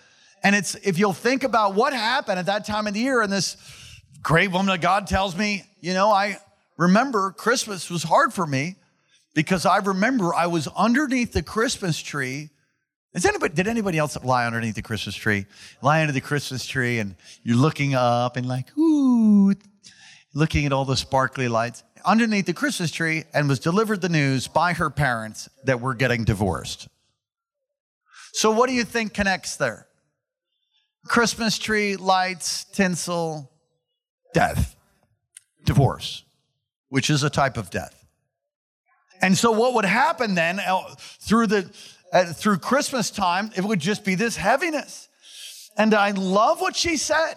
[0.43, 3.33] And it's if you'll think about what happened at that time of the year, and
[3.33, 3.57] this
[4.21, 6.37] great woman of God tells me, you know, I
[6.77, 8.75] remember Christmas was hard for me
[9.33, 12.51] because I remember I was underneath the Christmas tree.
[13.15, 15.47] Is anybody, did anybody else lie underneath the Christmas tree?
[15.81, 19.55] Lie under the Christmas tree and you're looking up and like, ooh,
[20.33, 24.47] looking at all the sparkly lights underneath the Christmas tree and was delivered the news
[24.47, 26.87] by her parents that we're getting divorced.
[28.33, 29.87] So, what do you think connects there?
[31.05, 33.51] Christmas tree, lights, tinsel,
[34.33, 34.75] death,
[35.65, 36.23] divorce,
[36.89, 38.05] which is a type of death.
[39.21, 41.69] And so, what would happen then uh, through the
[42.13, 43.51] uh, through Christmas time?
[43.55, 45.07] It would just be this heaviness.
[45.77, 47.35] And I love what she said.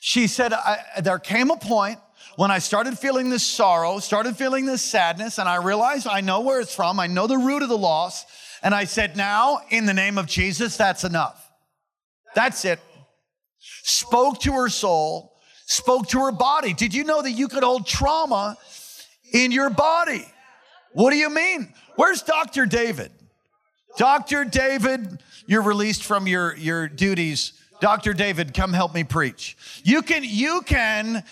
[0.00, 0.54] She said,
[1.02, 1.98] There came a point
[2.40, 6.40] when I started feeling this sorrow, started feeling this sadness, and I realized I know
[6.40, 8.24] where it's from, I know the root of the loss.
[8.62, 11.46] And I said, Now, in the name of Jesus, that's enough.
[12.34, 12.80] That's it.
[13.82, 16.72] Spoke to her soul, spoke to her body.
[16.72, 18.56] Did you know that you could hold trauma
[19.34, 20.24] in your body?
[20.94, 21.74] What do you mean?
[21.96, 22.64] Where's Dr.
[22.64, 23.12] David?
[23.98, 24.46] Dr.
[24.46, 27.52] David, you're released from your, your duties.
[27.82, 28.14] Dr.
[28.14, 29.58] David, come help me preach.
[29.84, 31.22] You can, you can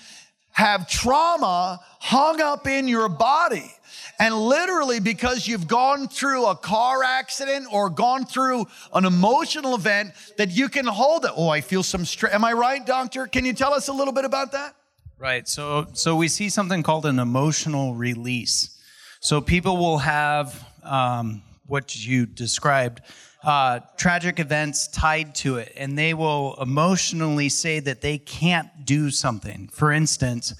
[0.58, 3.72] have trauma hung up in your body.
[4.18, 10.14] And literally, because you've gone through a car accident or gone through an emotional event,
[10.36, 11.30] that you can hold it.
[11.36, 12.34] Oh, I feel some stress.
[12.34, 13.28] Am I right, doctor?
[13.28, 14.74] Can you tell us a little bit about that?
[15.16, 15.46] Right.
[15.46, 18.76] So, so we see something called an emotional release.
[19.20, 23.00] So people will have um, what you described
[23.42, 29.10] uh, tragic events tied to it, and they will emotionally say that they can't do
[29.10, 29.68] something.
[29.72, 30.54] For instance,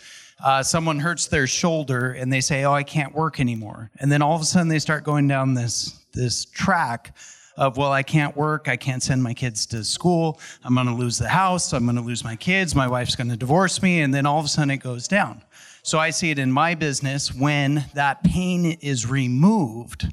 [0.44, 4.22] uh, someone hurts their shoulder and they say, "Oh, I can't work anymore," and then
[4.22, 7.16] all of a sudden they start going down this this track
[7.56, 8.68] of, "Well, I can't work.
[8.68, 10.40] I can't send my kids to school.
[10.62, 11.72] I'm going to lose the house.
[11.72, 12.76] I'm going to lose my kids.
[12.76, 15.42] My wife's going to divorce me," and then all of a sudden it goes down.
[15.82, 20.06] So I see it in my business when that pain is removed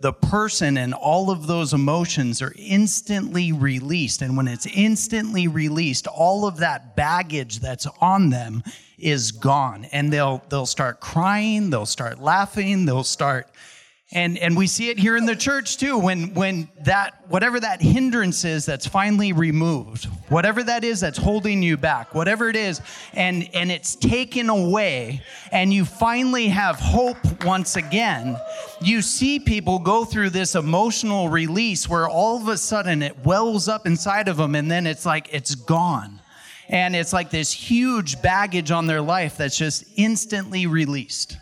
[0.00, 4.22] the person and all of those emotions are instantly released.
[4.22, 8.62] And when it's instantly released, all of that baggage that's on them
[8.98, 9.86] is gone.
[9.86, 13.48] And they'll, they'll start crying, they'll start laughing, they'll start
[14.16, 17.82] and, and we see it here in the church too, when, when that, whatever that
[17.82, 22.80] hindrance is that's finally removed, whatever that is that's holding you back, whatever it is,
[23.12, 25.20] and, and it's taken away,
[25.52, 28.38] and you finally have hope once again,
[28.80, 33.68] you see people go through this emotional release where all of a sudden it wells
[33.68, 36.20] up inside of them, and then it's like it's gone.
[36.70, 41.36] And it's like this huge baggage on their life that's just instantly released.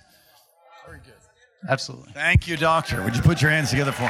[1.68, 2.12] Absolutely.
[2.12, 3.02] Thank you, doctor.
[3.02, 4.08] Would you put your hands together for me?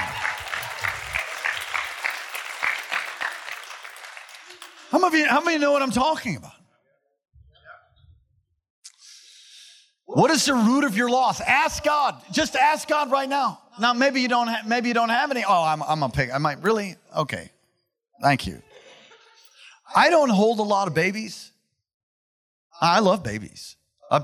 [4.91, 6.53] How many, you, how many know what I'm talking about?
[10.07, 11.41] What is the root of your loss?
[11.41, 12.21] Ask God.
[12.31, 13.61] Just ask God right now.
[13.81, 14.47] Now, maybe you don't.
[14.47, 15.45] Ha- maybe you don't have any.
[15.45, 15.83] Oh, I'm.
[15.83, 16.31] I'm a pig.
[16.31, 16.95] I might really.
[17.17, 17.51] Okay.
[18.23, 18.63] Thank you.
[19.95, 21.51] I don't hold a lot of babies.
[22.81, 23.77] I love babies.
[24.11, 24.21] I, I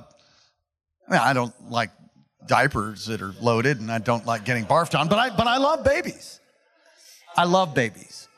[1.08, 1.90] mean, I don't like
[2.46, 5.58] diapers that are loaded and I don't like getting barfed on, but I, but I
[5.58, 6.40] love babies.
[7.36, 8.28] I love babies.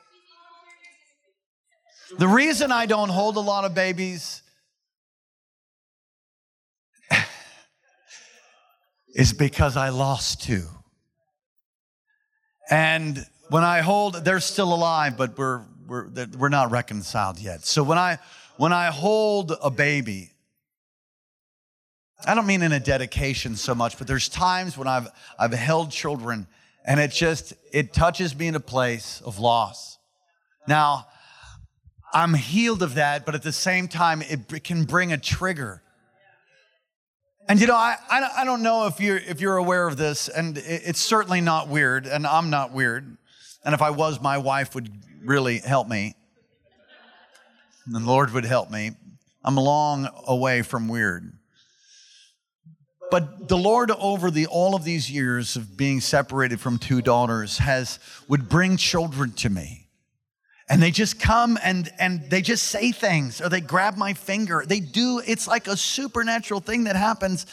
[2.18, 4.42] The reason I don't hold a lot of babies
[9.14, 10.66] is because I lost two.
[12.70, 17.64] And when I hold, they're still alive, but we're, we're, we're not reconciled yet.
[17.64, 18.18] So when I,
[18.56, 20.31] when I hold a baby,
[22.26, 25.08] I don't mean in a dedication so much, but there's times when I've,
[25.38, 26.46] I've held children
[26.84, 29.98] and it just, it touches me in a place of loss.
[30.66, 31.06] Now,
[32.12, 35.82] I'm healed of that, but at the same time, it can bring a trigger.
[37.48, 40.58] And you know, I, I, don't know if you're, if you're aware of this, and
[40.58, 43.16] it's certainly not weird, and I'm not weird.
[43.64, 44.90] And if I was, my wife would
[45.24, 46.14] really help me.
[47.86, 48.92] And the Lord would help me.
[49.44, 51.32] I'm long away from weird.
[53.12, 57.58] But the Lord, over the all of these years of being separated from two daughters,
[57.58, 59.90] has would bring children to me.
[60.66, 64.64] And they just come and and they just say things or they grab my finger.
[64.66, 67.44] They do, it's like a supernatural thing that happens.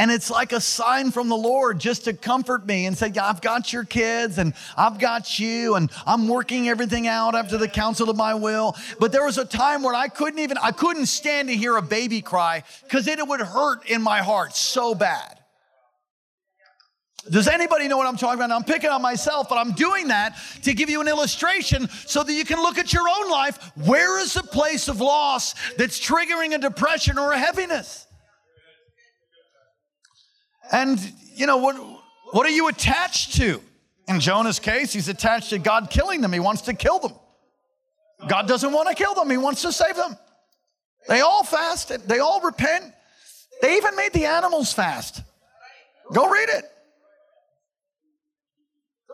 [0.00, 3.42] And it's like a sign from the Lord just to comfort me and say, I've
[3.42, 8.08] got your kids and I've got you and I'm working everything out after the counsel
[8.08, 8.74] of my will.
[8.98, 11.82] But there was a time where I couldn't even, I couldn't stand to hear a
[11.82, 15.38] baby cry because it would hurt in my heart so bad.
[17.28, 18.52] Does anybody know what I'm talking about?
[18.52, 22.32] I'm picking on myself, but I'm doing that to give you an illustration so that
[22.32, 23.70] you can look at your own life.
[23.84, 28.06] Where is the place of loss that's triggering a depression or a heaviness?
[30.72, 31.00] And,
[31.34, 31.76] you know, what,
[32.32, 33.60] what are you attached to?
[34.08, 36.32] In Jonah's case, he's attached to God killing them.
[36.32, 37.12] He wants to kill them.
[38.28, 40.16] God doesn't want to kill them, He wants to save them.
[41.08, 42.92] They all fasted, they all repent.
[43.62, 45.22] They even made the animals fast.
[46.12, 46.64] Go read it.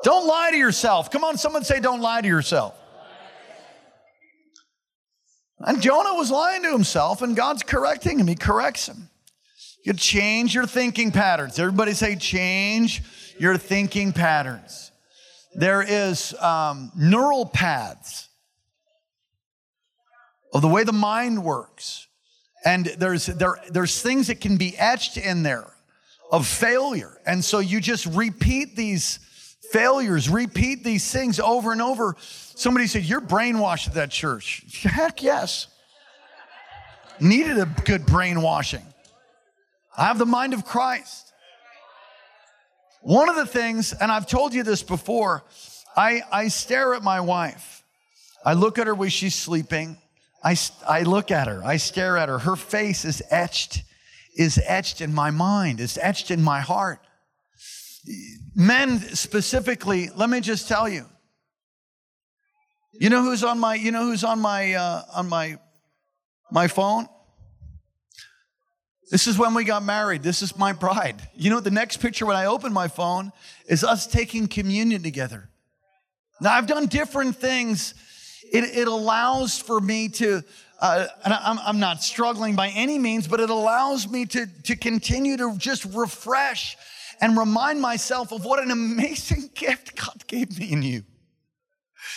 [0.02, 1.10] Don't lie to yourself.
[1.10, 2.78] Come on, someone say, don't lie to yourself.
[5.58, 8.26] And Jonah was lying to himself, and God's correcting him.
[8.26, 9.08] He corrects him.
[9.86, 11.60] You change your thinking patterns.
[11.60, 13.04] Everybody say, change
[13.38, 14.90] your thinking patterns.
[15.54, 18.28] There is um, neural paths
[20.52, 22.08] of the way the mind works.
[22.64, 25.72] And there's, there, there's things that can be etched in there
[26.32, 27.20] of failure.
[27.24, 29.20] And so you just repeat these
[29.70, 32.16] failures, repeat these things over and over.
[32.18, 34.64] Somebody said, You're brainwashed at that church.
[34.82, 35.68] Heck yes.
[37.20, 38.82] Needed a good brainwashing.
[39.96, 41.32] I have the mind of Christ.
[43.00, 45.44] One of the things, and I've told you this before,
[45.96, 47.84] I, I stare at my wife.
[48.44, 49.96] I look at her when she's sleeping.
[50.44, 51.62] I, I look at her.
[51.64, 52.38] I stare at her.
[52.38, 53.84] Her face is etched,
[54.36, 57.00] is etched in my mind, is etched in my heart.
[58.54, 61.06] Men specifically, let me just tell you.
[62.92, 65.58] You know who's on my, you know who's on my, uh, on my,
[66.50, 67.08] my phone?
[69.10, 70.22] This is when we got married.
[70.22, 71.16] This is my bride.
[71.34, 73.32] You know, the next picture when I open my phone
[73.66, 75.48] is us taking communion together.
[76.40, 77.94] Now, I've done different things.
[78.52, 80.42] It, it allows for me to,
[80.80, 84.76] uh, and I'm, I'm not struggling by any means, but it allows me to, to
[84.76, 86.76] continue to just refresh
[87.20, 91.04] and remind myself of what an amazing gift God gave me in you.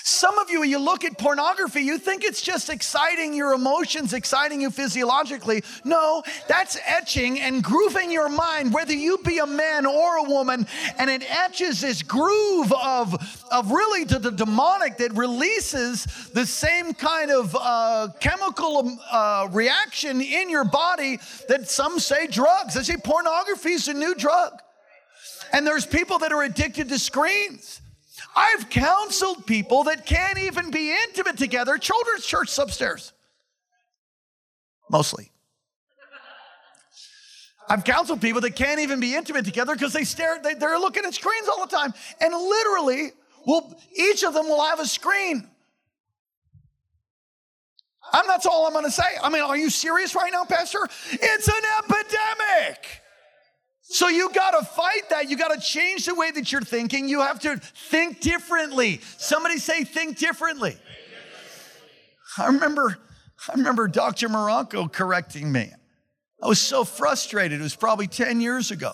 [0.10, 4.60] Some of you, you look at pornography, you think it's just exciting your emotions, exciting
[4.60, 5.64] you physiologically.
[5.84, 10.66] No, that's etching and grooving your mind, whether you be a man or a woman,
[10.98, 16.96] and it etches this groove of, of really to the demonic that releases the same
[16.96, 22.74] kind of uh, chemical uh, reaction in your body that some say drugs.
[22.74, 24.54] They say pornography is a new drug.
[25.54, 27.82] And there's people that are addicted to screens.
[28.40, 33.12] I've counseled people that can't even be intimate together, children's church upstairs.
[34.90, 35.30] Mostly.
[37.68, 41.04] I've counseled people that can't even be intimate together because they stare, they, they're looking
[41.04, 41.94] at screens all the time.
[42.22, 43.12] And literally,
[43.46, 45.48] well, each of them will have a screen.
[48.14, 49.04] I'm that's all I'm gonna say.
[49.22, 50.80] I mean, are you serious right now, Pastor?
[51.12, 53.02] It's an epidemic.
[53.92, 55.30] So you got to fight that.
[55.30, 57.10] You got to change the way that you're thinking.
[57.10, 59.02] You have to think differently.
[59.18, 60.78] Somebody say think differently.
[62.38, 63.00] I remember
[63.48, 64.30] I remember Dr.
[64.30, 65.72] Moronco correcting me.
[66.42, 67.60] I was so frustrated.
[67.60, 68.92] It was probably 10 years ago.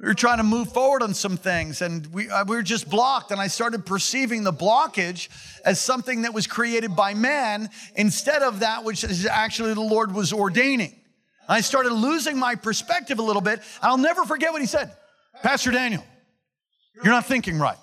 [0.00, 2.88] We were trying to move forward on some things and we, uh, we were just
[2.88, 3.32] blocked.
[3.32, 5.28] And I started perceiving the blockage
[5.64, 10.14] as something that was created by man instead of that which is actually the Lord
[10.14, 10.97] was ordaining.
[11.48, 13.62] I started losing my perspective a little bit.
[13.80, 14.92] I'll never forget what he said
[15.42, 16.04] Pastor Daniel,
[16.96, 17.78] you're not thinking right.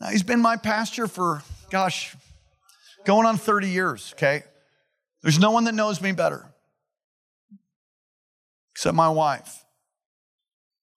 [0.00, 2.14] Now, he's been my pastor for, gosh,
[3.04, 4.42] going on 30 years, okay?
[5.22, 6.44] There's no one that knows me better
[8.72, 9.64] except my wife.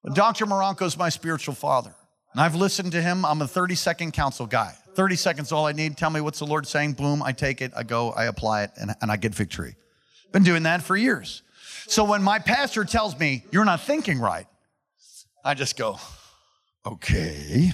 [0.03, 0.45] But Dr.
[0.45, 1.93] Moronco is my spiritual father.
[2.33, 3.23] And I've listened to him.
[3.23, 4.75] I'm a 30 second counsel guy.
[4.95, 5.95] 30 seconds, all I need.
[5.95, 6.93] Tell me what's the Lord saying.
[6.93, 9.75] Boom, I take it, I go, I apply it, and, and I get victory.
[10.31, 11.41] Been doing that for years.
[11.87, 14.45] So when my pastor tells me, you're not thinking right,
[15.43, 15.99] I just go,
[16.85, 17.71] okay.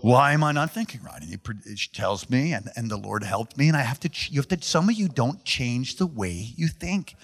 [0.00, 1.20] Why am I not thinking right?
[1.20, 4.40] And he, tells me, and, and the Lord helped me, and I have to, you
[4.40, 7.14] have to, some of you don't change the way you think.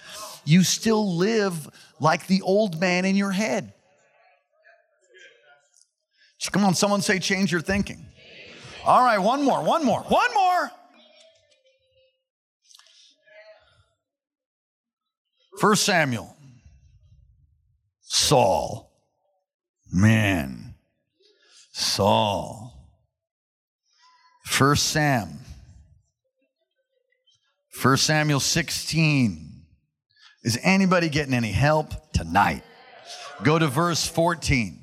[0.45, 1.69] You still live
[1.99, 3.73] like the old man in your head.
[6.51, 8.05] Come on, someone say, change your thinking.
[8.85, 10.71] All right, one more, one more, one more.
[15.59, 16.35] First Samuel,
[18.01, 18.91] Saul,
[19.91, 20.75] man,
[21.71, 22.71] Saul.
[24.45, 25.39] First Sam,
[27.69, 29.65] First Samuel 16.
[30.43, 32.63] Is anybody getting any help tonight?
[33.43, 34.82] Go to verse 14.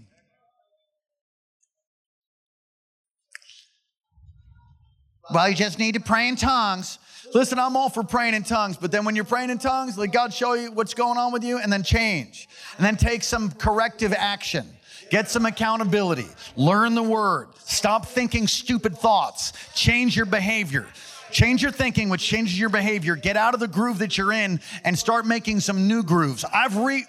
[5.32, 6.98] Well, you just need to pray in tongues.
[7.34, 10.10] Listen, I'm all for praying in tongues, but then when you're praying in tongues, let
[10.10, 12.48] God show you what's going on with you and then change.
[12.76, 14.66] And then take some corrective action.
[15.10, 16.26] Get some accountability.
[16.56, 17.48] Learn the word.
[17.58, 19.52] Stop thinking stupid thoughts.
[19.74, 20.86] Change your behavior.
[21.30, 23.14] Change your thinking, which changes your behavior.
[23.14, 26.44] Get out of the groove that you're in and start making some new grooves.
[26.52, 27.04] I've re.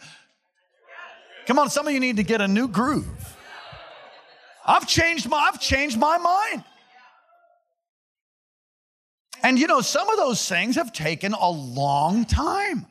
[1.47, 3.37] Come on, some of you need to get a new groove.
[4.65, 6.63] I've changed my, I've changed my mind.
[9.43, 12.85] And you know, some of those things have taken a long time.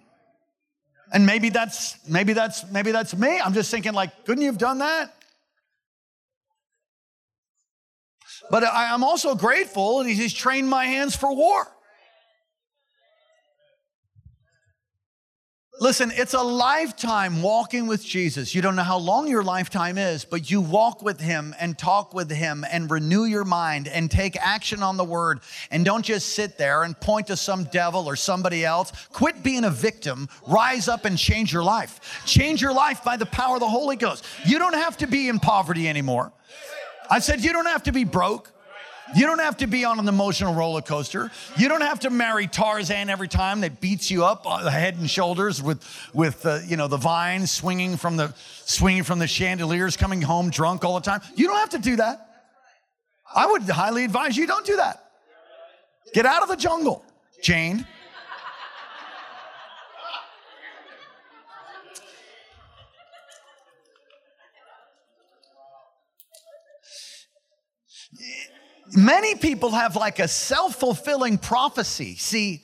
[1.12, 3.40] And maybe that's maybe that's maybe that's me.
[3.40, 5.14] I'm just thinking like, couldn't you have done that?
[8.50, 11.66] But I, am also grateful that he's trained my hands for war.
[15.82, 18.54] Listen, it's a lifetime walking with Jesus.
[18.54, 22.12] You don't know how long your lifetime is, but you walk with him and talk
[22.12, 25.40] with him and renew your mind and take action on the word.
[25.70, 28.92] And don't just sit there and point to some devil or somebody else.
[29.10, 30.28] Quit being a victim.
[30.46, 32.22] Rise up and change your life.
[32.26, 34.26] Change your life by the power of the Holy Ghost.
[34.44, 36.30] You don't have to be in poverty anymore.
[37.08, 38.52] I said, you don't have to be broke.
[39.14, 41.30] You don't have to be on an emotional roller coaster.
[41.56, 45.62] You don't have to marry Tarzan every time that beats you up head and shoulders
[45.62, 45.84] with,
[46.14, 48.34] with uh, you know, the vines swinging from the,
[48.64, 51.20] swinging from the chandeliers, coming home drunk all the time.
[51.34, 52.26] You don't have to do that.
[53.34, 55.04] I would highly advise you don't do that.
[56.12, 57.04] Get out of the jungle,
[57.42, 57.86] Jane.
[68.96, 72.16] Many people have like a self fulfilling prophecy.
[72.16, 72.62] See,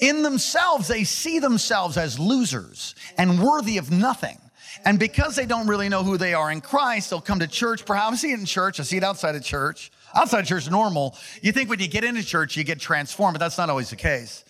[0.00, 4.38] in themselves, they see themselves as losers and worthy of nothing.
[4.84, 7.86] And because they don't really know who they are in Christ, they'll come to church.
[7.86, 9.90] Perhaps I see it in church, I see it outside of church.
[10.14, 11.16] Outside of church normal.
[11.42, 13.96] You think when you get into church, you get transformed, but that's not always the
[13.96, 14.44] case.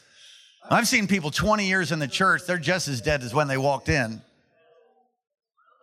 [0.68, 3.58] I've seen people 20 years in the church, they're just as dead as when they
[3.58, 4.22] walked in.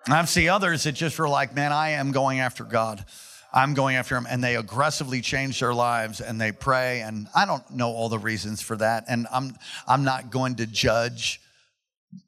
[0.07, 3.05] I've seen others that just were like, man, I am going after God.
[3.53, 4.27] I'm going after them.
[4.29, 7.01] And they aggressively change their lives and they pray.
[7.01, 9.05] And I don't know all the reasons for that.
[9.07, 9.55] And I'm,
[9.87, 11.41] I'm not going to judge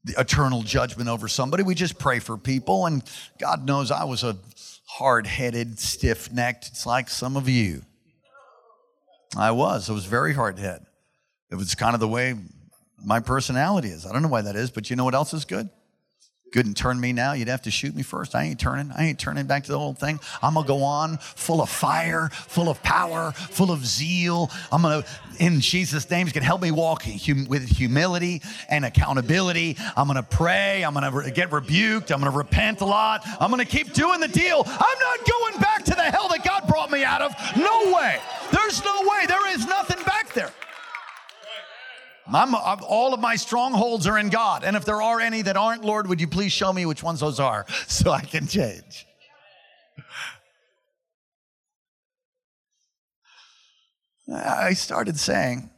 [0.03, 1.63] the eternal judgment over somebody.
[1.63, 2.86] We just pray for people.
[2.86, 3.03] And
[3.39, 4.38] God knows I was a
[4.86, 6.67] hard headed, stiff necked.
[6.67, 7.84] It's like some of you.
[9.38, 9.89] I was.
[9.89, 10.86] I was very hard headed.
[11.51, 12.36] It was kind of the way
[13.03, 14.05] my personality is.
[14.05, 15.69] I don't know why that is, but you know what else is good?
[16.54, 17.34] Couldn't turn me now.
[17.34, 18.36] You'd have to shoot me first.
[18.36, 18.91] I ain't turning.
[18.95, 20.20] I ain't turning back to the old thing.
[20.41, 24.51] I'm going to go on full of fire, full of power, full of zeal.
[24.72, 25.10] I'm going to,
[25.43, 29.78] in Jesus' name, can help me walk hum- with humility and accountability.
[29.97, 30.84] I'm going to pray.
[30.84, 32.12] I'm going to re- get rebuked.
[32.12, 33.24] I'm going to repent a lot.
[33.39, 34.64] I'm going to keep doing the deal.
[34.66, 37.34] I'm not going back to the hell that God brought me out of.
[37.58, 38.20] No way.
[38.51, 39.26] There's no way.
[39.28, 40.51] There is nothing back there.
[42.32, 44.63] All of my strongholds are in God.
[44.63, 47.19] And if there are any that aren't, Lord, would you please show me which ones
[47.19, 49.05] those are so I can change?
[54.34, 55.69] I started saying,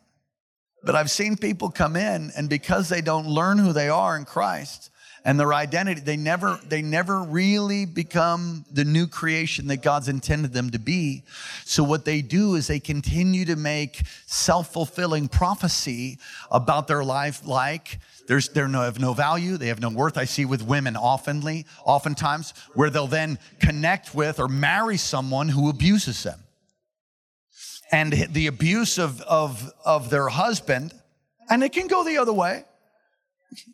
[0.84, 4.24] but I've seen people come in, and because they don't learn who they are in
[4.24, 4.92] Christ,
[5.26, 10.54] and their identity they never they never really become the new creation that god's intended
[10.54, 11.24] them to be.
[11.66, 16.20] So what they do is they continue to make self-fulfilling prophecy
[16.52, 20.18] about their life like there's they no, have no value they have no worth.
[20.18, 25.70] I see with women oftenly oftentimes where they'll then connect with or marry someone who
[25.70, 26.40] abuses them.
[27.92, 30.94] And the abuse of, of, of their husband
[31.50, 32.66] and it can go the other way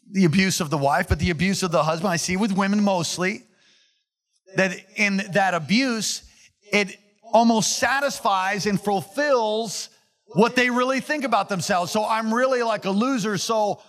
[0.10, 2.12] the abuse of the wife, but the abuse of the husband.
[2.12, 3.44] I see with women mostly
[4.56, 6.24] that in that abuse,
[6.72, 6.98] it
[7.32, 9.90] almost satisfies and fulfills
[10.34, 11.92] what they really think about themselves.
[11.92, 13.38] So I'm really like a loser.
[13.38, 13.82] So,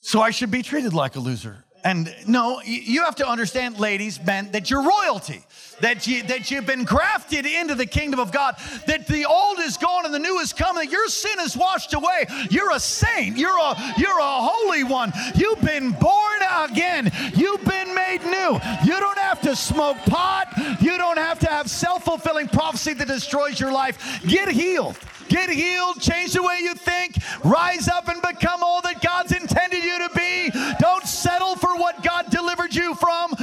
[0.00, 1.64] so I should be treated like a loser.
[1.84, 5.44] And no, you have to understand, ladies, men, that you're royalty,
[5.80, 8.56] that you that you've been grafted into the kingdom of God,
[8.86, 11.94] that the old is gone and the new is coming, that your sin is washed
[11.94, 12.26] away.
[12.50, 15.12] You're a saint, you're a you're a holy one.
[15.34, 18.60] You've been born again, you've been made new.
[18.84, 20.48] You don't have to smoke pot,
[20.80, 24.20] you don't have to have self-fulfilling prophecy that destroys your life.
[24.26, 24.98] Get healed.
[25.28, 29.82] Get healed, change the way you think, rise up and become all that God's intended
[29.82, 30.52] you to be.
[30.78, 33.34] Don't settle for what God delivered you from.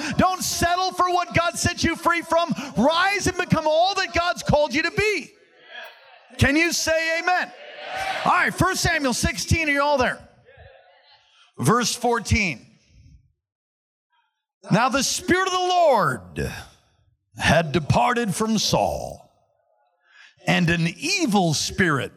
[0.63, 2.53] Settle for what God set you free from.
[2.77, 5.29] Rise and become all that God's called you to be.
[6.37, 7.51] Can you say amen?
[8.23, 10.25] All right, 1 Samuel 16, are you all there?
[11.59, 12.65] Verse 14.
[14.71, 16.51] Now the Spirit of the Lord
[17.37, 19.29] had departed from Saul
[20.47, 22.13] and an evil spirit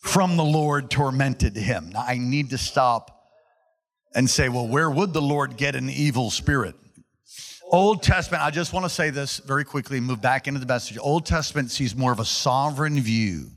[0.00, 1.90] from the Lord tormented him.
[1.90, 3.10] Now, I need to stop
[4.14, 6.76] and say, well, where would the Lord get an evil spirit?
[7.70, 10.66] Old Testament, I just want to say this very quickly, and move back into the
[10.66, 10.98] message.
[11.00, 13.50] Old Testament sees more of a sovereign view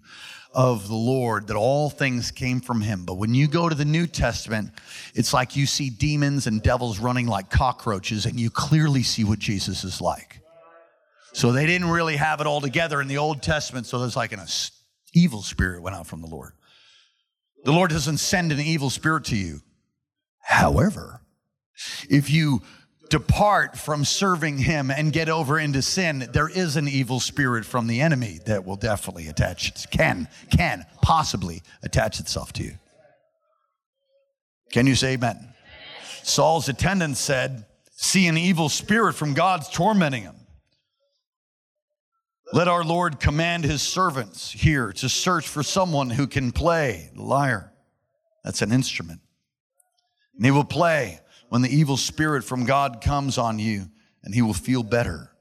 [0.51, 3.05] of the Lord, that all things came from him.
[3.05, 4.71] But when you go to the New Testament,
[5.13, 9.37] it's like you see demons and devils running like cockroaches, and you clearly see what
[9.37, 10.41] Jesus is like.
[11.33, 13.85] So they didn't really have it all together in the Old Testament.
[13.85, 14.41] So there's like an
[15.13, 16.53] evil spirit went out from the Lord.
[17.63, 19.61] The Lord doesn't send an evil spirit to you.
[20.39, 21.21] However,
[22.09, 22.63] if you
[23.09, 27.87] depart from serving him and get over into sin, there is an evil spirit from
[27.87, 32.73] the enemy that will definitely attach, can, can possibly attach itself to you.
[34.71, 35.53] Can you say amen?
[36.23, 40.35] Saul's attendant said, See an evil spirit from God's tormenting him.
[42.53, 47.21] Let our Lord command his servants here to search for someone who can play the
[47.21, 47.73] lyre.
[48.43, 49.19] That's an instrument.
[50.35, 51.19] And he will play
[51.49, 53.85] when the evil spirit from God comes on you,
[54.23, 55.31] and he will feel better.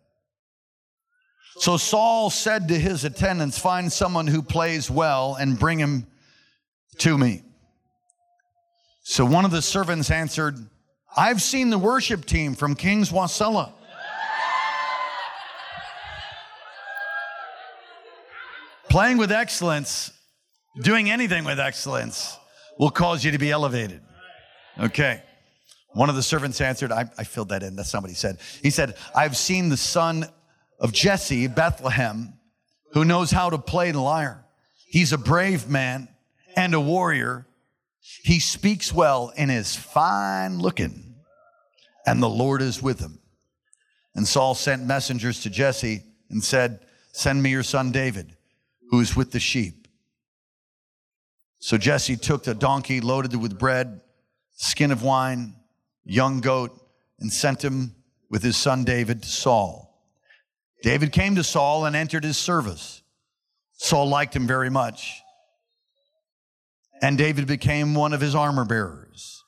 [1.57, 6.07] So Saul said to his attendants, Find someone who plays well and bring him
[6.99, 7.43] to me.
[9.03, 10.57] So one of the servants answered,
[11.17, 13.73] I've seen the worship team from King's Wasilla
[18.89, 20.13] Playing with excellence,
[20.81, 22.39] doing anything with excellence,
[22.79, 24.01] will cause you to be elevated.
[24.81, 25.23] Okay.
[25.95, 27.77] One of the servants answered, I, I filled that in.
[27.77, 28.39] That's somebody said.
[28.63, 30.27] He said, I've seen the son
[30.79, 32.35] of Jesse, Bethlehem,
[32.93, 34.45] who knows how to play the lyre.
[34.87, 36.09] He's a brave man
[36.57, 37.47] and a warrior.
[38.23, 41.17] He speaks well and is fine looking,
[42.07, 43.19] and the Lord is with him.
[44.15, 46.81] And Saul sent messengers to Jesse and said,
[47.13, 48.37] Send me your son David
[48.91, 49.87] who is with the sheep.
[51.61, 54.01] So Jesse took the donkey loaded with bread,
[54.57, 55.55] skin of wine,
[56.09, 56.73] young goat,
[57.21, 57.95] and sent him
[58.31, 59.85] with his son David to Saul.
[60.83, 63.03] David came to Saul and entered his service.
[63.75, 65.21] Saul liked him very much.
[67.03, 69.45] And David became one of his armor bearers.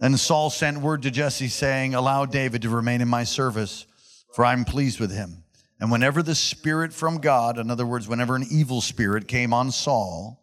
[0.00, 3.86] And Saul sent word to Jesse saying, Allow David to remain in my service,
[4.34, 5.44] for I'm pleased with him.
[5.80, 9.70] And whenever the spirit from God, in other words, whenever an evil spirit came on
[9.70, 10.42] Saul,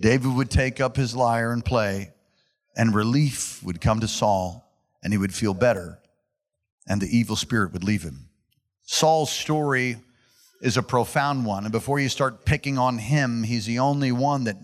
[0.00, 2.12] David would take up his lyre and play,
[2.76, 4.64] and relief would come to Saul,
[5.02, 5.98] and he would feel better,
[6.86, 8.28] and the evil spirit would leave him.
[8.82, 9.96] Saul's story
[10.60, 11.64] is a profound one.
[11.64, 14.56] And before you start picking on him, he's the only one that,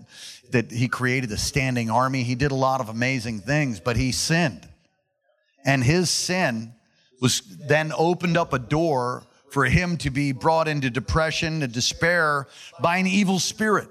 [0.51, 2.23] that he created a standing army.
[2.23, 4.67] He did a lot of amazing things, but he sinned.
[5.65, 6.73] And his sin
[7.21, 12.47] was then opened up a door for him to be brought into depression and despair
[12.81, 13.89] by an evil spirit.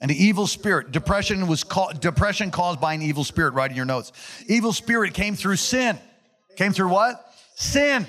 [0.00, 0.92] An evil spirit.
[0.92, 3.54] Depression was called depression caused by an evil spirit.
[3.54, 4.12] Write in your notes.
[4.46, 5.98] Evil spirit came through sin.
[6.56, 7.24] Came through what?
[7.56, 8.06] Sin.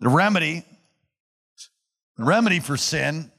[0.00, 0.64] The remedy,
[2.16, 3.30] the remedy for sin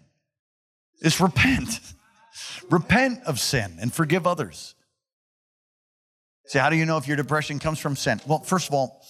[1.01, 1.79] is repent.
[2.69, 4.75] repent of sin and forgive others.
[6.47, 8.21] See, how do you know if your depression comes from sin?
[8.27, 9.03] Well, first of all,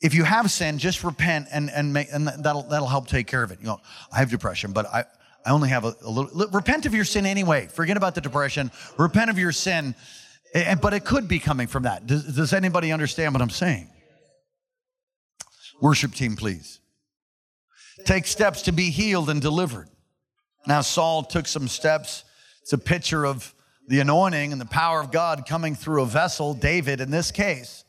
[0.00, 3.42] if you have sin, just repent and, and, make, and that'll, that'll help take care
[3.42, 3.58] of it.
[3.60, 3.80] You know,
[4.12, 5.04] I have depression, but I,
[5.48, 7.68] I only have a, a little, repent of your sin anyway.
[7.68, 8.70] Forget about the depression.
[8.98, 9.94] Repent of your sin.
[10.80, 12.06] But it could be coming from that.
[12.06, 13.88] Does, does anybody understand what I'm saying?
[15.80, 16.80] Worship team, please.
[18.04, 19.88] Take steps to be healed and delivered.
[20.66, 22.24] Now, Saul took some steps.
[22.62, 23.54] It's a picture of
[23.88, 27.84] the anointing and the power of God coming through a vessel, David in this case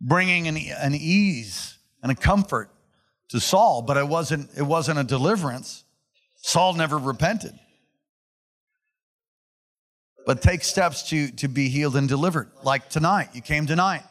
[0.00, 2.70] bringing an, an ease and a comfort
[3.30, 5.84] to Saul, but it wasn't, it wasn't a deliverance.
[6.48, 7.52] Saul never repented.
[10.24, 12.50] But take steps to, to be healed and delivered.
[12.62, 14.02] Like tonight, you came tonight.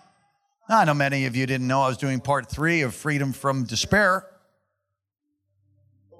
[0.69, 3.63] I know many of you didn't know I was doing part three of Freedom from
[3.63, 4.23] Despair.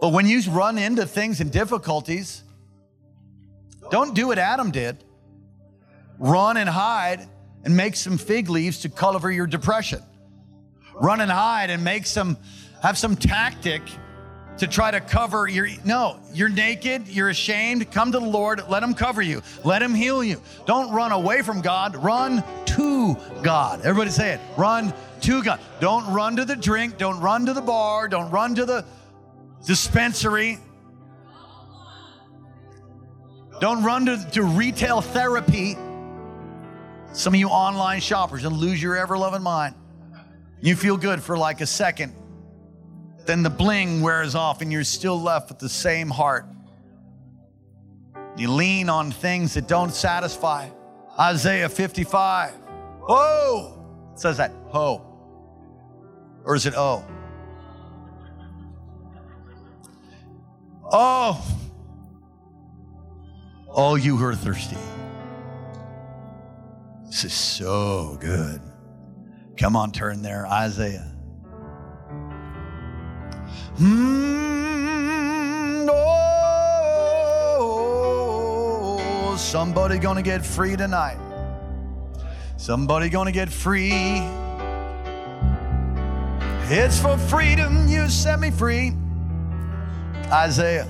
[0.01, 2.41] But when you run into things and difficulties,
[3.91, 5.03] don't do what Adam did.
[6.17, 7.29] Run and hide
[7.63, 10.01] and make some fig leaves to cover your depression.
[10.95, 12.37] Run and hide and make some,
[12.81, 13.83] have some tactic
[14.59, 18.81] to try to cover your no you're naked you're ashamed come to the lord let
[18.81, 20.41] him cover you let him heal you.
[20.65, 23.81] Don't run away from god run to god.
[23.81, 25.59] Everybody say it run to god.
[25.79, 28.85] Don't run to the drink don't run to the bar don't run to the
[29.65, 30.59] dispensary.
[33.59, 35.75] Don't run to, to retail therapy.
[37.13, 39.73] Some of you online shoppers and lose your ever loving mind.
[40.61, 42.13] You feel good for like a second
[43.27, 46.45] then the bling wears off and you're still left with the same heart.
[48.37, 50.69] You lean on things that don't satisfy.
[51.19, 52.53] Isaiah 55.
[53.09, 54.51] Oh, says that.
[54.69, 55.03] Ho.
[56.43, 57.05] Or is it oh?
[60.91, 61.45] Oh.
[63.69, 64.77] Oh, you who are thirsty.
[67.05, 68.61] This is so good.
[69.57, 70.47] Come on, turn there.
[70.47, 71.16] Isaiah
[73.79, 75.07] Mm,
[77.59, 77.75] oh,
[79.37, 81.17] somebody gonna get free tonight.
[82.57, 84.21] Somebody gonna get free.
[86.69, 88.93] It's for freedom you set me free.
[90.31, 90.87] Isaiah.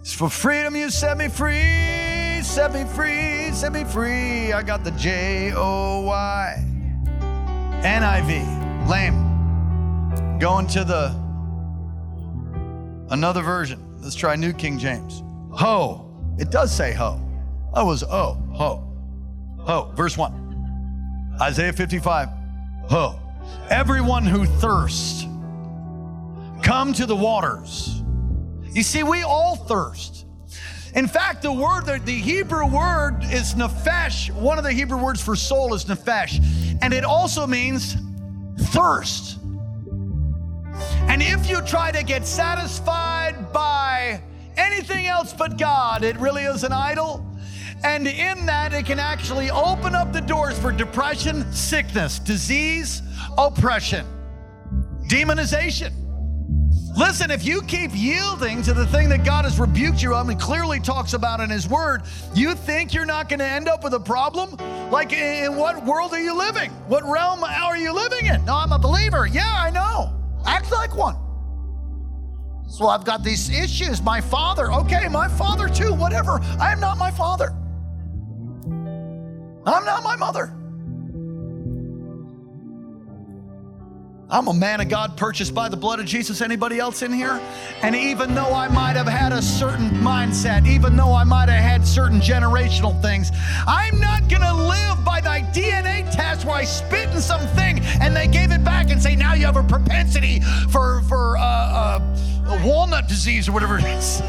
[0.00, 2.42] It's for freedom you set me free.
[2.42, 4.52] Set me free, set me free.
[4.52, 6.64] I got the J O Y.
[7.82, 8.88] NIV.
[8.88, 9.31] Lame.
[10.42, 11.14] Going to the
[13.10, 14.00] another version.
[14.00, 15.22] Let's try New King James.
[15.52, 16.10] Ho.
[16.36, 17.20] It does say ho.
[17.76, 18.92] That was oh, ho.
[19.60, 19.92] Ho.
[19.94, 21.36] Verse 1.
[21.40, 22.28] Isaiah 55.
[22.88, 23.20] Ho.
[23.70, 25.28] Everyone who thirsts,
[26.60, 28.02] come to the waters.
[28.72, 30.26] You see, we all thirst.
[30.96, 34.32] In fact, the word, the Hebrew word is nefesh.
[34.32, 36.44] One of the Hebrew words for soul is nefesh.
[36.82, 37.96] And it also means
[38.58, 39.38] thirst.
[41.12, 44.22] And if you try to get satisfied by
[44.56, 47.22] anything else but God, it really is an idol.
[47.84, 53.02] And in that, it can actually open up the doors for depression, sickness, disease,
[53.36, 54.06] oppression,
[55.06, 55.92] demonization.
[56.96, 60.40] Listen, if you keep yielding to the thing that God has rebuked you of and
[60.40, 62.04] clearly talks about in His Word,
[62.34, 64.56] you think you're not going to end up with a problem?
[64.90, 66.70] Like, in what world are you living?
[66.88, 68.42] What realm are you living in?
[68.46, 69.26] No, I'm a believer.
[69.26, 70.21] Yeah, I know.
[70.46, 71.16] Act like one.
[72.68, 74.00] So I've got these issues.
[74.00, 76.40] My father, okay, my father too, whatever.
[76.58, 77.54] I am not my father.
[79.64, 80.56] I'm not my mother.
[84.32, 86.40] I'm a man of God purchased by the blood of Jesus.
[86.40, 87.38] Anybody else in here?
[87.82, 91.62] And even though I might have had a certain mindset, even though I might have
[91.62, 93.30] had certain generational things,
[93.66, 98.16] I'm not going to live by my DNA test where I spit in something and
[98.16, 102.62] they gave it back and say, now you have a propensity for, for uh, uh,
[102.64, 104.22] walnut disease or whatever it is.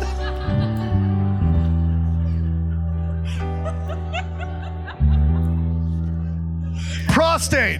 [7.13, 7.79] Prostate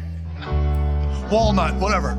[1.33, 2.11] walnut, whatever.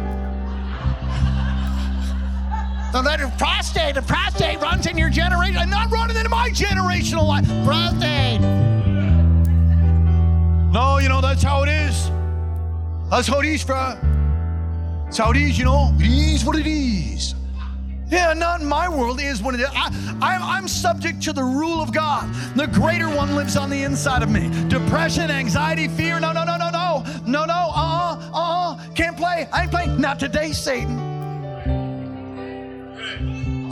[2.92, 5.56] So that prostate, the prostate runs in your generation.
[5.56, 7.46] I'm not running into my generational life.
[7.64, 8.40] Prostate.
[10.72, 12.10] No, you know, that's how it is.
[13.10, 13.96] That's how it is, bro.
[15.04, 15.94] That's how it is, you know.
[15.98, 17.34] It is what it is.
[18.08, 19.20] Yeah, not in my world.
[19.20, 19.68] It is what it is.
[19.72, 19.90] I,
[20.20, 22.32] I, I'm subject to the rule of God.
[22.54, 24.50] The greater one lives on the inside of me.
[24.68, 26.20] Depression, anxiety, fear.
[26.20, 27.04] No, no, no, no, no.
[27.26, 27.54] No, no.
[27.54, 28.03] Uh uh-uh, uh.
[28.94, 29.48] Can't play.
[29.52, 30.00] I ain't playing.
[30.00, 31.14] Not today, Satan.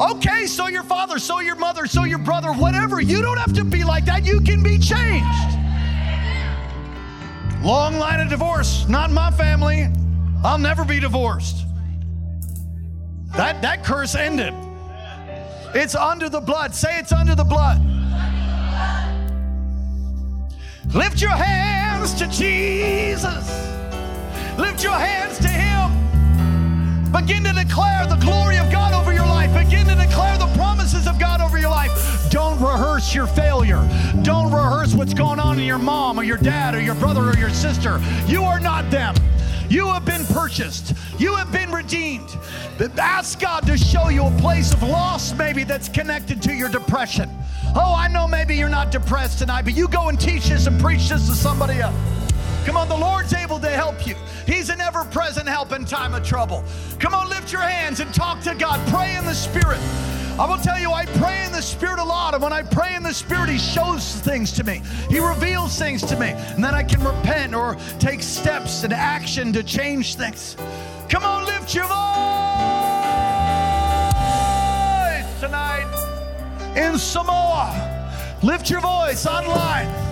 [0.00, 3.00] Okay, so your father, so your mother, so your brother, whatever.
[3.00, 4.24] You don't have to be like that.
[4.24, 5.58] You can be changed.
[7.62, 8.88] Long line of divorce.
[8.88, 9.88] Not my family.
[10.42, 11.66] I'll never be divorced.
[13.36, 14.52] That, that curse ended.
[15.74, 16.74] It's under the blood.
[16.74, 17.80] Say it's under the blood.
[20.92, 23.71] Lift your hands to Jesus.
[24.58, 27.12] Lift your hands to Him.
[27.12, 29.52] Begin to declare the glory of God over your life.
[29.52, 32.30] Begin to declare the promises of God over your life.
[32.30, 33.86] Don't rehearse your failure.
[34.22, 37.36] Don't rehearse what's going on in your mom or your dad or your brother or
[37.36, 38.00] your sister.
[38.26, 39.14] You are not them.
[39.68, 40.94] You have been purchased.
[41.18, 42.36] You have been redeemed.
[42.78, 46.68] But Ask God to show you a place of loss, maybe that's connected to your
[46.68, 47.30] depression.
[47.74, 50.80] Oh, I know maybe you're not depressed tonight, but you go and teach this and
[50.80, 52.21] preach this to somebody else.
[52.64, 54.14] Come on, the Lord's able to help you.
[54.46, 56.62] He's an ever present help in time of trouble.
[57.00, 58.80] Come on, lift your hands and talk to God.
[58.88, 59.80] Pray in the Spirit.
[60.38, 62.34] I will tell you, I pray in the Spirit a lot.
[62.34, 66.02] And when I pray in the Spirit, He shows things to me, He reveals things
[66.02, 66.28] to me.
[66.30, 70.56] And then I can repent or take steps and action to change things.
[71.08, 71.96] Come on, lift your voice
[75.40, 75.88] tonight
[76.76, 78.38] in Samoa.
[78.42, 80.11] Lift your voice online.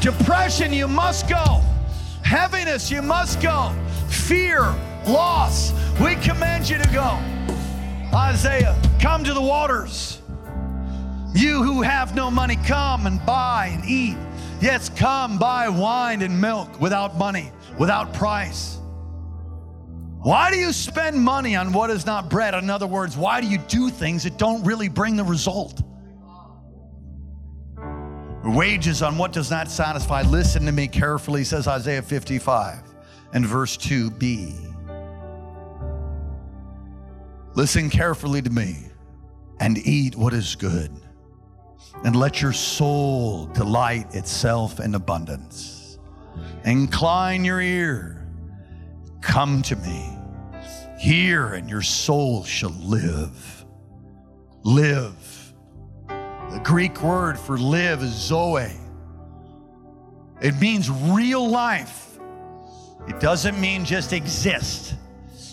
[0.00, 1.60] Depression, you must go.
[2.22, 3.74] Heaviness, you must go.
[4.08, 4.62] Fear,
[5.06, 7.18] loss, we command you to go.
[8.16, 10.22] Isaiah, come to the waters.
[11.34, 14.16] You who have no money, come and buy and eat.
[14.60, 18.78] Yes, come buy wine and milk without money, without price.
[20.22, 22.54] Why do you spend money on what is not bread?
[22.54, 25.82] In other words, why do you do things that don't really bring the result?
[28.44, 30.22] Wages on what does not satisfy.
[30.22, 32.82] Listen to me carefully, says Isaiah 55
[33.32, 34.66] and verse 2b.
[37.54, 38.76] Listen carefully to me
[39.60, 40.90] and eat what is good,
[42.04, 45.98] and let your soul delight itself in abundance.
[46.64, 48.26] Incline your ear,
[49.20, 50.16] come to me,
[50.98, 53.66] hear, and your soul shall live.
[54.62, 55.39] Live
[56.50, 58.72] the Greek word for live is zoe.
[60.40, 62.18] It means real life.
[63.08, 64.94] It doesn't mean just exist.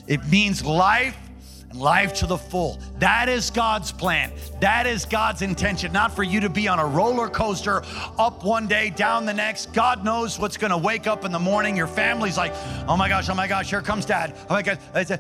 [0.08, 1.18] It means life
[1.70, 2.80] and life to the full.
[3.00, 4.32] That is God's plan.
[4.62, 7.84] That is God's intention, not for you to be on a roller coaster,
[8.18, 9.74] up one day, down the next.
[9.74, 11.76] God knows what's going to wake up in the morning.
[11.76, 12.54] Your family's like,
[12.88, 14.36] oh my gosh, oh my gosh, here comes dad.
[14.50, 15.20] Oh my gosh.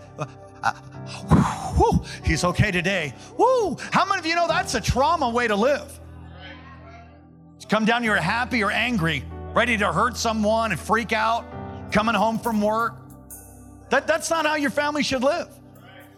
[0.76, 3.13] Whew, he's okay today.
[3.38, 3.78] Woo!
[3.91, 5.99] How many of you know that's a trauma way to live?
[7.70, 11.45] Come down, you're happy or angry, ready to hurt someone and freak out,
[11.91, 12.95] coming home from work.
[13.89, 15.49] That, that's not how your family should live.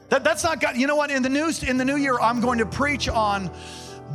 [0.10, 0.78] That, that's not God.
[0.78, 1.12] You know what?
[1.12, 3.52] In the news, in the new year, I'm going to preach on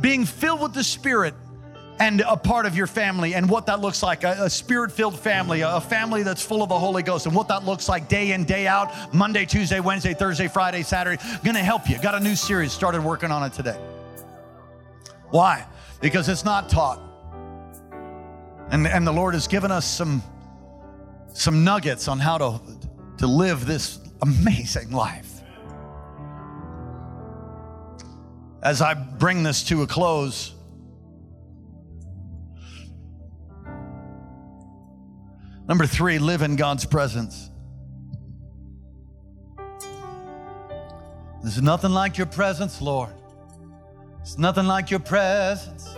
[0.01, 1.33] being filled with the Spirit
[1.99, 5.17] and a part of your family and what that looks like a, a spirit filled
[5.17, 8.09] family, a, a family that's full of the Holy Ghost, and what that looks like
[8.09, 11.21] day in, day out, Monday, Tuesday, Wednesday, Thursday, Friday, Saturday.
[11.43, 11.97] Gonna help you.
[11.99, 13.79] Got a new series, started working on it today.
[15.29, 15.65] Why?
[16.01, 17.01] Because it's not taught.
[18.71, 20.21] And, and the Lord has given us some,
[21.33, 22.61] some nuggets on how to,
[23.19, 25.31] to live this amazing life.
[28.61, 30.54] As I bring this to a close,
[35.67, 37.49] Number three, live in God's presence.
[41.41, 43.11] There's nothing like your presence, Lord.
[44.21, 45.95] It's nothing like your presence.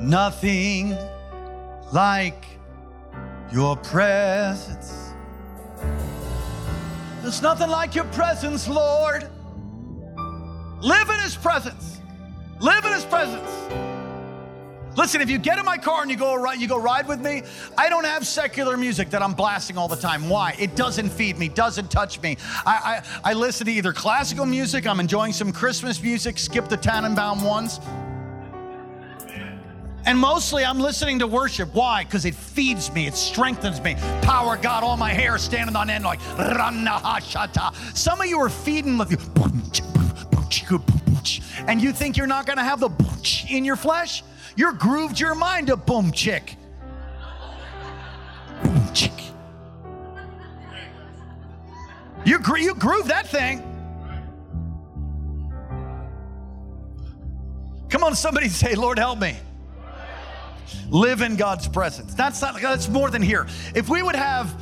[0.00, 0.96] Nothing
[1.92, 2.44] like
[3.52, 5.12] your presence.
[7.22, 9.28] There's nothing like your presence, Lord.
[10.80, 12.00] Live in His presence.
[12.60, 13.87] Live in His presence.
[14.98, 17.44] Listen, if you get in my car and you go you go ride with me,
[17.78, 20.28] I don't have secular music that I'm blasting all the time.
[20.28, 20.56] Why?
[20.58, 22.36] It doesn't feed me, doesn't touch me.
[22.66, 26.76] I, I, I listen to either classical music, I'm enjoying some Christmas music, skip the
[26.76, 27.78] Tannenbaum ones.
[30.04, 31.72] And mostly I'm listening to worship.
[31.74, 32.02] Why?
[32.02, 33.94] Because it feeds me, it strengthens me.
[34.22, 36.18] Power God, all my hair standing on end like
[37.94, 39.18] Some of you are feeding with you.
[41.66, 42.90] And you think you're not gonna have the
[43.48, 44.22] in your flesh?
[44.56, 46.56] You're grooved your mind to boom chick.
[48.62, 49.12] Boom chick.
[52.24, 53.62] You, gro- you groove that thing.
[57.88, 59.36] Come on, somebody say, Lord, help me.
[60.90, 62.14] Live in God's presence.
[62.14, 63.46] That's not that's more than here.
[63.74, 64.60] If we would have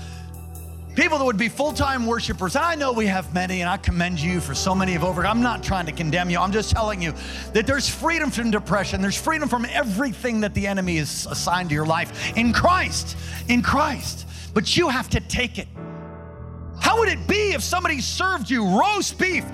[0.97, 2.57] people that would be full-time worshipers.
[2.57, 5.26] I know we have many, and I commend you for so many of over.
[5.26, 6.38] I'm not trying to condemn you.
[6.38, 7.12] I'm just telling you
[7.53, 9.03] that there's freedom from depression.
[9.03, 13.16] There's freedom from everything that the enemy has assigned to your life in Christ.
[13.49, 14.26] In Christ.
[14.55, 15.68] But you have to take it.
[16.80, 19.44] How would it be if somebody served you roast beef,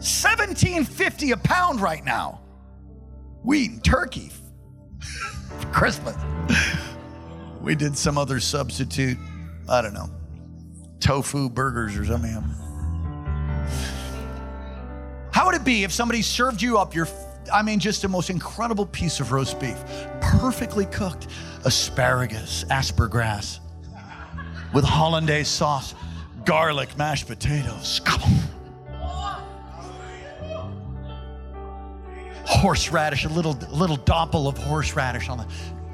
[0.00, 2.40] 17.50 a pound right now?
[3.44, 4.32] We eating turkey
[5.00, 6.16] for Christmas.
[7.60, 9.16] We did some other substitute.
[9.68, 10.17] I don't know
[11.00, 12.42] tofu burgers or something.
[15.32, 17.06] How would it be if somebody served you up your,
[17.52, 19.76] I mean, just the most incredible piece of roast beef,
[20.20, 21.28] perfectly cooked,
[21.64, 23.60] asparagus, aspergrass,
[24.72, 25.94] with hollandaise sauce,
[26.44, 28.00] garlic, mashed potatoes.
[32.44, 35.46] Horseradish, a little little doppel of horseradish on the.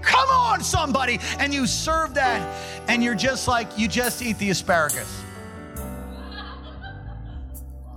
[0.05, 2.41] Come on, somebody, and you serve that,
[2.89, 5.23] and you're just like you just eat the asparagus.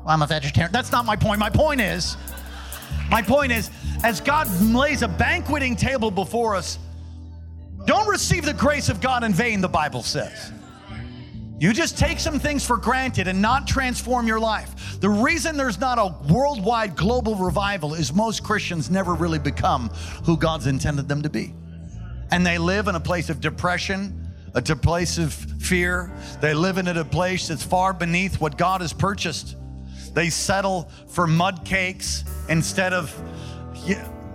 [0.07, 0.71] Well, I'm a vegetarian.
[0.71, 1.39] That's not my point.
[1.39, 2.15] My point is,
[3.09, 3.69] my point is,
[4.03, 6.79] as God lays a banqueting table before us,
[7.85, 10.51] don't receive the grace of God in vain, the Bible says.
[11.59, 14.99] You just take some things for granted and not transform your life.
[14.99, 19.89] The reason there's not a worldwide global revival is most Christians never really become
[20.23, 21.53] who God's intended them to be.
[22.31, 26.11] And they live in a place of depression, a place of fear.
[26.41, 29.55] They live in a place that's far beneath what God has purchased.
[30.13, 33.13] They settle for mud cakes instead of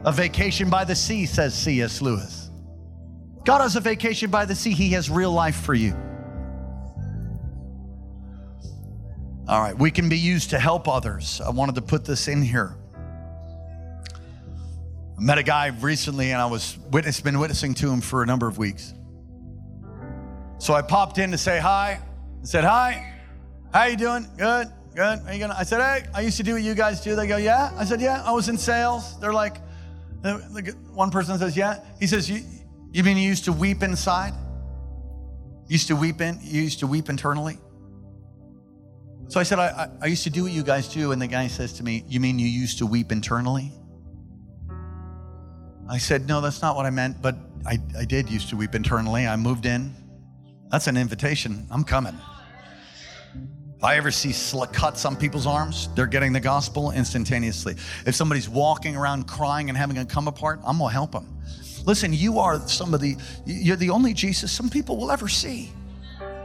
[0.04, 2.00] a vacation by the sea, says C.S.
[2.00, 2.50] Lewis.
[3.44, 5.94] God has a vacation by the sea, He has real life for you.
[9.48, 11.40] All right, we can be used to help others.
[11.40, 12.76] I wanted to put this in here.
[15.18, 18.26] I met a guy recently and I was witness, been witnessing to him for a
[18.26, 18.94] number of weeks.
[20.58, 22.00] So I popped in to say hi.
[22.00, 23.14] I said, hi,
[23.72, 24.26] how you doing?
[24.36, 25.18] Good, good.
[25.26, 25.56] Are you gonna?
[25.58, 27.16] I said, hey, I used to do what you guys do.
[27.16, 27.72] They go, yeah.
[27.76, 29.18] I said, yeah, I was in sales.
[29.20, 29.56] They're like,
[30.92, 31.80] one person says, yeah.
[31.98, 32.42] He says, you,
[32.92, 34.34] you mean you used to weep inside?
[35.66, 37.58] Used to weep in, you used to weep internally?
[39.28, 41.12] So I said, I, I, used to do what you guys do.
[41.12, 43.72] And the guy says to me, You mean you used to weep internally?
[45.92, 47.36] I said, No, that's not what I meant, but
[47.66, 49.26] I, I did used to weep internally.
[49.26, 49.94] I moved in.
[50.70, 51.66] That's an invitation.
[51.70, 52.16] I'm coming.
[53.76, 54.32] If I ever see
[54.72, 57.76] cuts on people's arms, they're getting the gospel instantaneously.
[58.06, 61.42] If somebody's walking around crying and having a come apart, I'm to help them.
[61.84, 65.72] Listen, you are some of the, you're the only Jesus some people will ever see.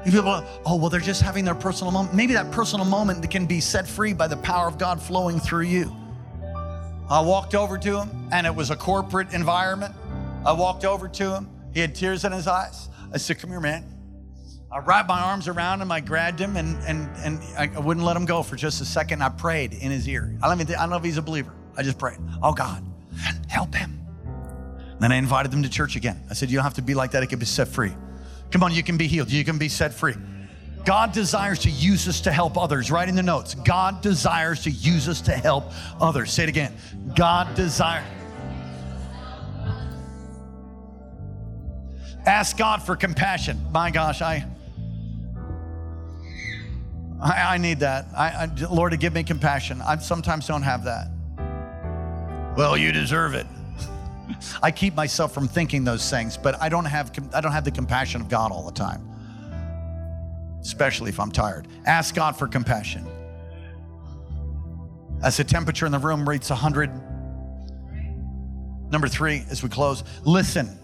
[0.04, 2.14] People, oh, well, they're just having their personal moment.
[2.14, 5.64] Maybe that personal moment can be set free by the power of God flowing through
[5.64, 5.96] you.
[7.10, 9.96] I walked over to him, and it was a corporate environment.
[10.46, 11.50] I walked over to him.
[11.74, 12.90] He had tears in his eyes.
[13.14, 13.94] I said, Come here, man.
[14.70, 15.92] I wrapped my arms around him.
[15.92, 19.24] I grabbed him, and, and, and I wouldn't let him go for just a second.
[19.24, 20.38] I prayed in his ear.
[20.44, 21.54] I don't, even, I don't know if he's a believer.
[21.78, 22.84] I just prayed, Oh, God,
[23.48, 24.02] help him.
[25.00, 26.22] Then I invited them to church again.
[26.30, 27.24] I said, You don't have to be like that.
[27.24, 27.94] It can be set free.
[28.52, 29.32] Come on, you can be healed.
[29.32, 30.16] You can be set free.
[30.88, 32.90] God desires to use us to help others.
[32.90, 33.56] Write in the notes.
[33.56, 36.32] God desires to use us to help others.
[36.32, 36.78] Say it again.
[37.14, 38.06] God desires.
[42.26, 43.62] Ask God for compassion.
[43.74, 44.46] My gosh, I
[47.22, 48.06] I, I need that.
[48.16, 49.82] I, I, Lord, to give me compassion.
[49.82, 51.10] I sometimes don't have that.
[52.56, 53.48] Well, you deserve it.
[54.64, 57.72] I keep myself from thinking those things, but I don't have I don't have the
[57.72, 59.07] compassion of God all the time.
[60.68, 61.66] Especially if I'm tired.
[61.86, 63.08] Ask God for compassion.
[65.24, 66.92] As the temperature in the room reaches 100.
[68.92, 70.78] Number 3 as we close, listen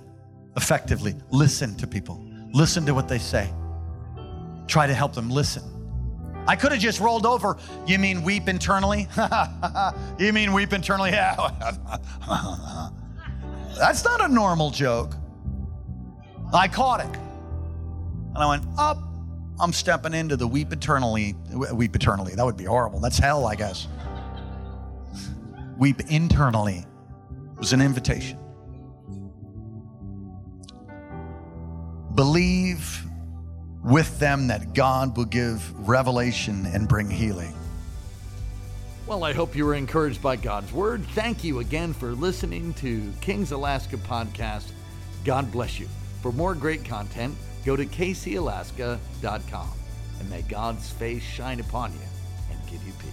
[0.55, 1.15] effectively.
[1.31, 2.25] Listen to people.
[2.53, 3.49] Listen to what they say.
[4.67, 5.63] Try to help them listen.
[6.47, 7.57] I could have just rolled over.
[7.85, 9.09] You mean weep internally?
[10.17, 11.11] you mean weep internally?
[11.11, 11.35] Yeah.
[13.77, 15.17] That's not a normal joke.
[16.53, 17.17] I caught it.
[18.33, 19.12] And I went, up.
[19.59, 21.35] I'm stepping into the weep eternally.
[21.73, 22.33] Weep eternally.
[22.35, 22.99] That would be horrible.
[22.99, 23.87] That's hell, I guess.
[25.77, 26.85] Weep internally
[27.57, 28.39] was an invitation.
[32.15, 33.03] Believe
[33.83, 37.53] with them that God will give revelation and bring healing.
[39.05, 41.03] Well, I hope you were encouraged by God's word.
[41.07, 44.71] Thank you again for listening to King's Alaska podcast.
[45.25, 45.89] God bless you.
[46.21, 47.35] For more great content,
[47.65, 49.69] go to kcalaska.com
[50.19, 51.99] and may God's face shine upon you
[52.51, 53.12] and give you peace.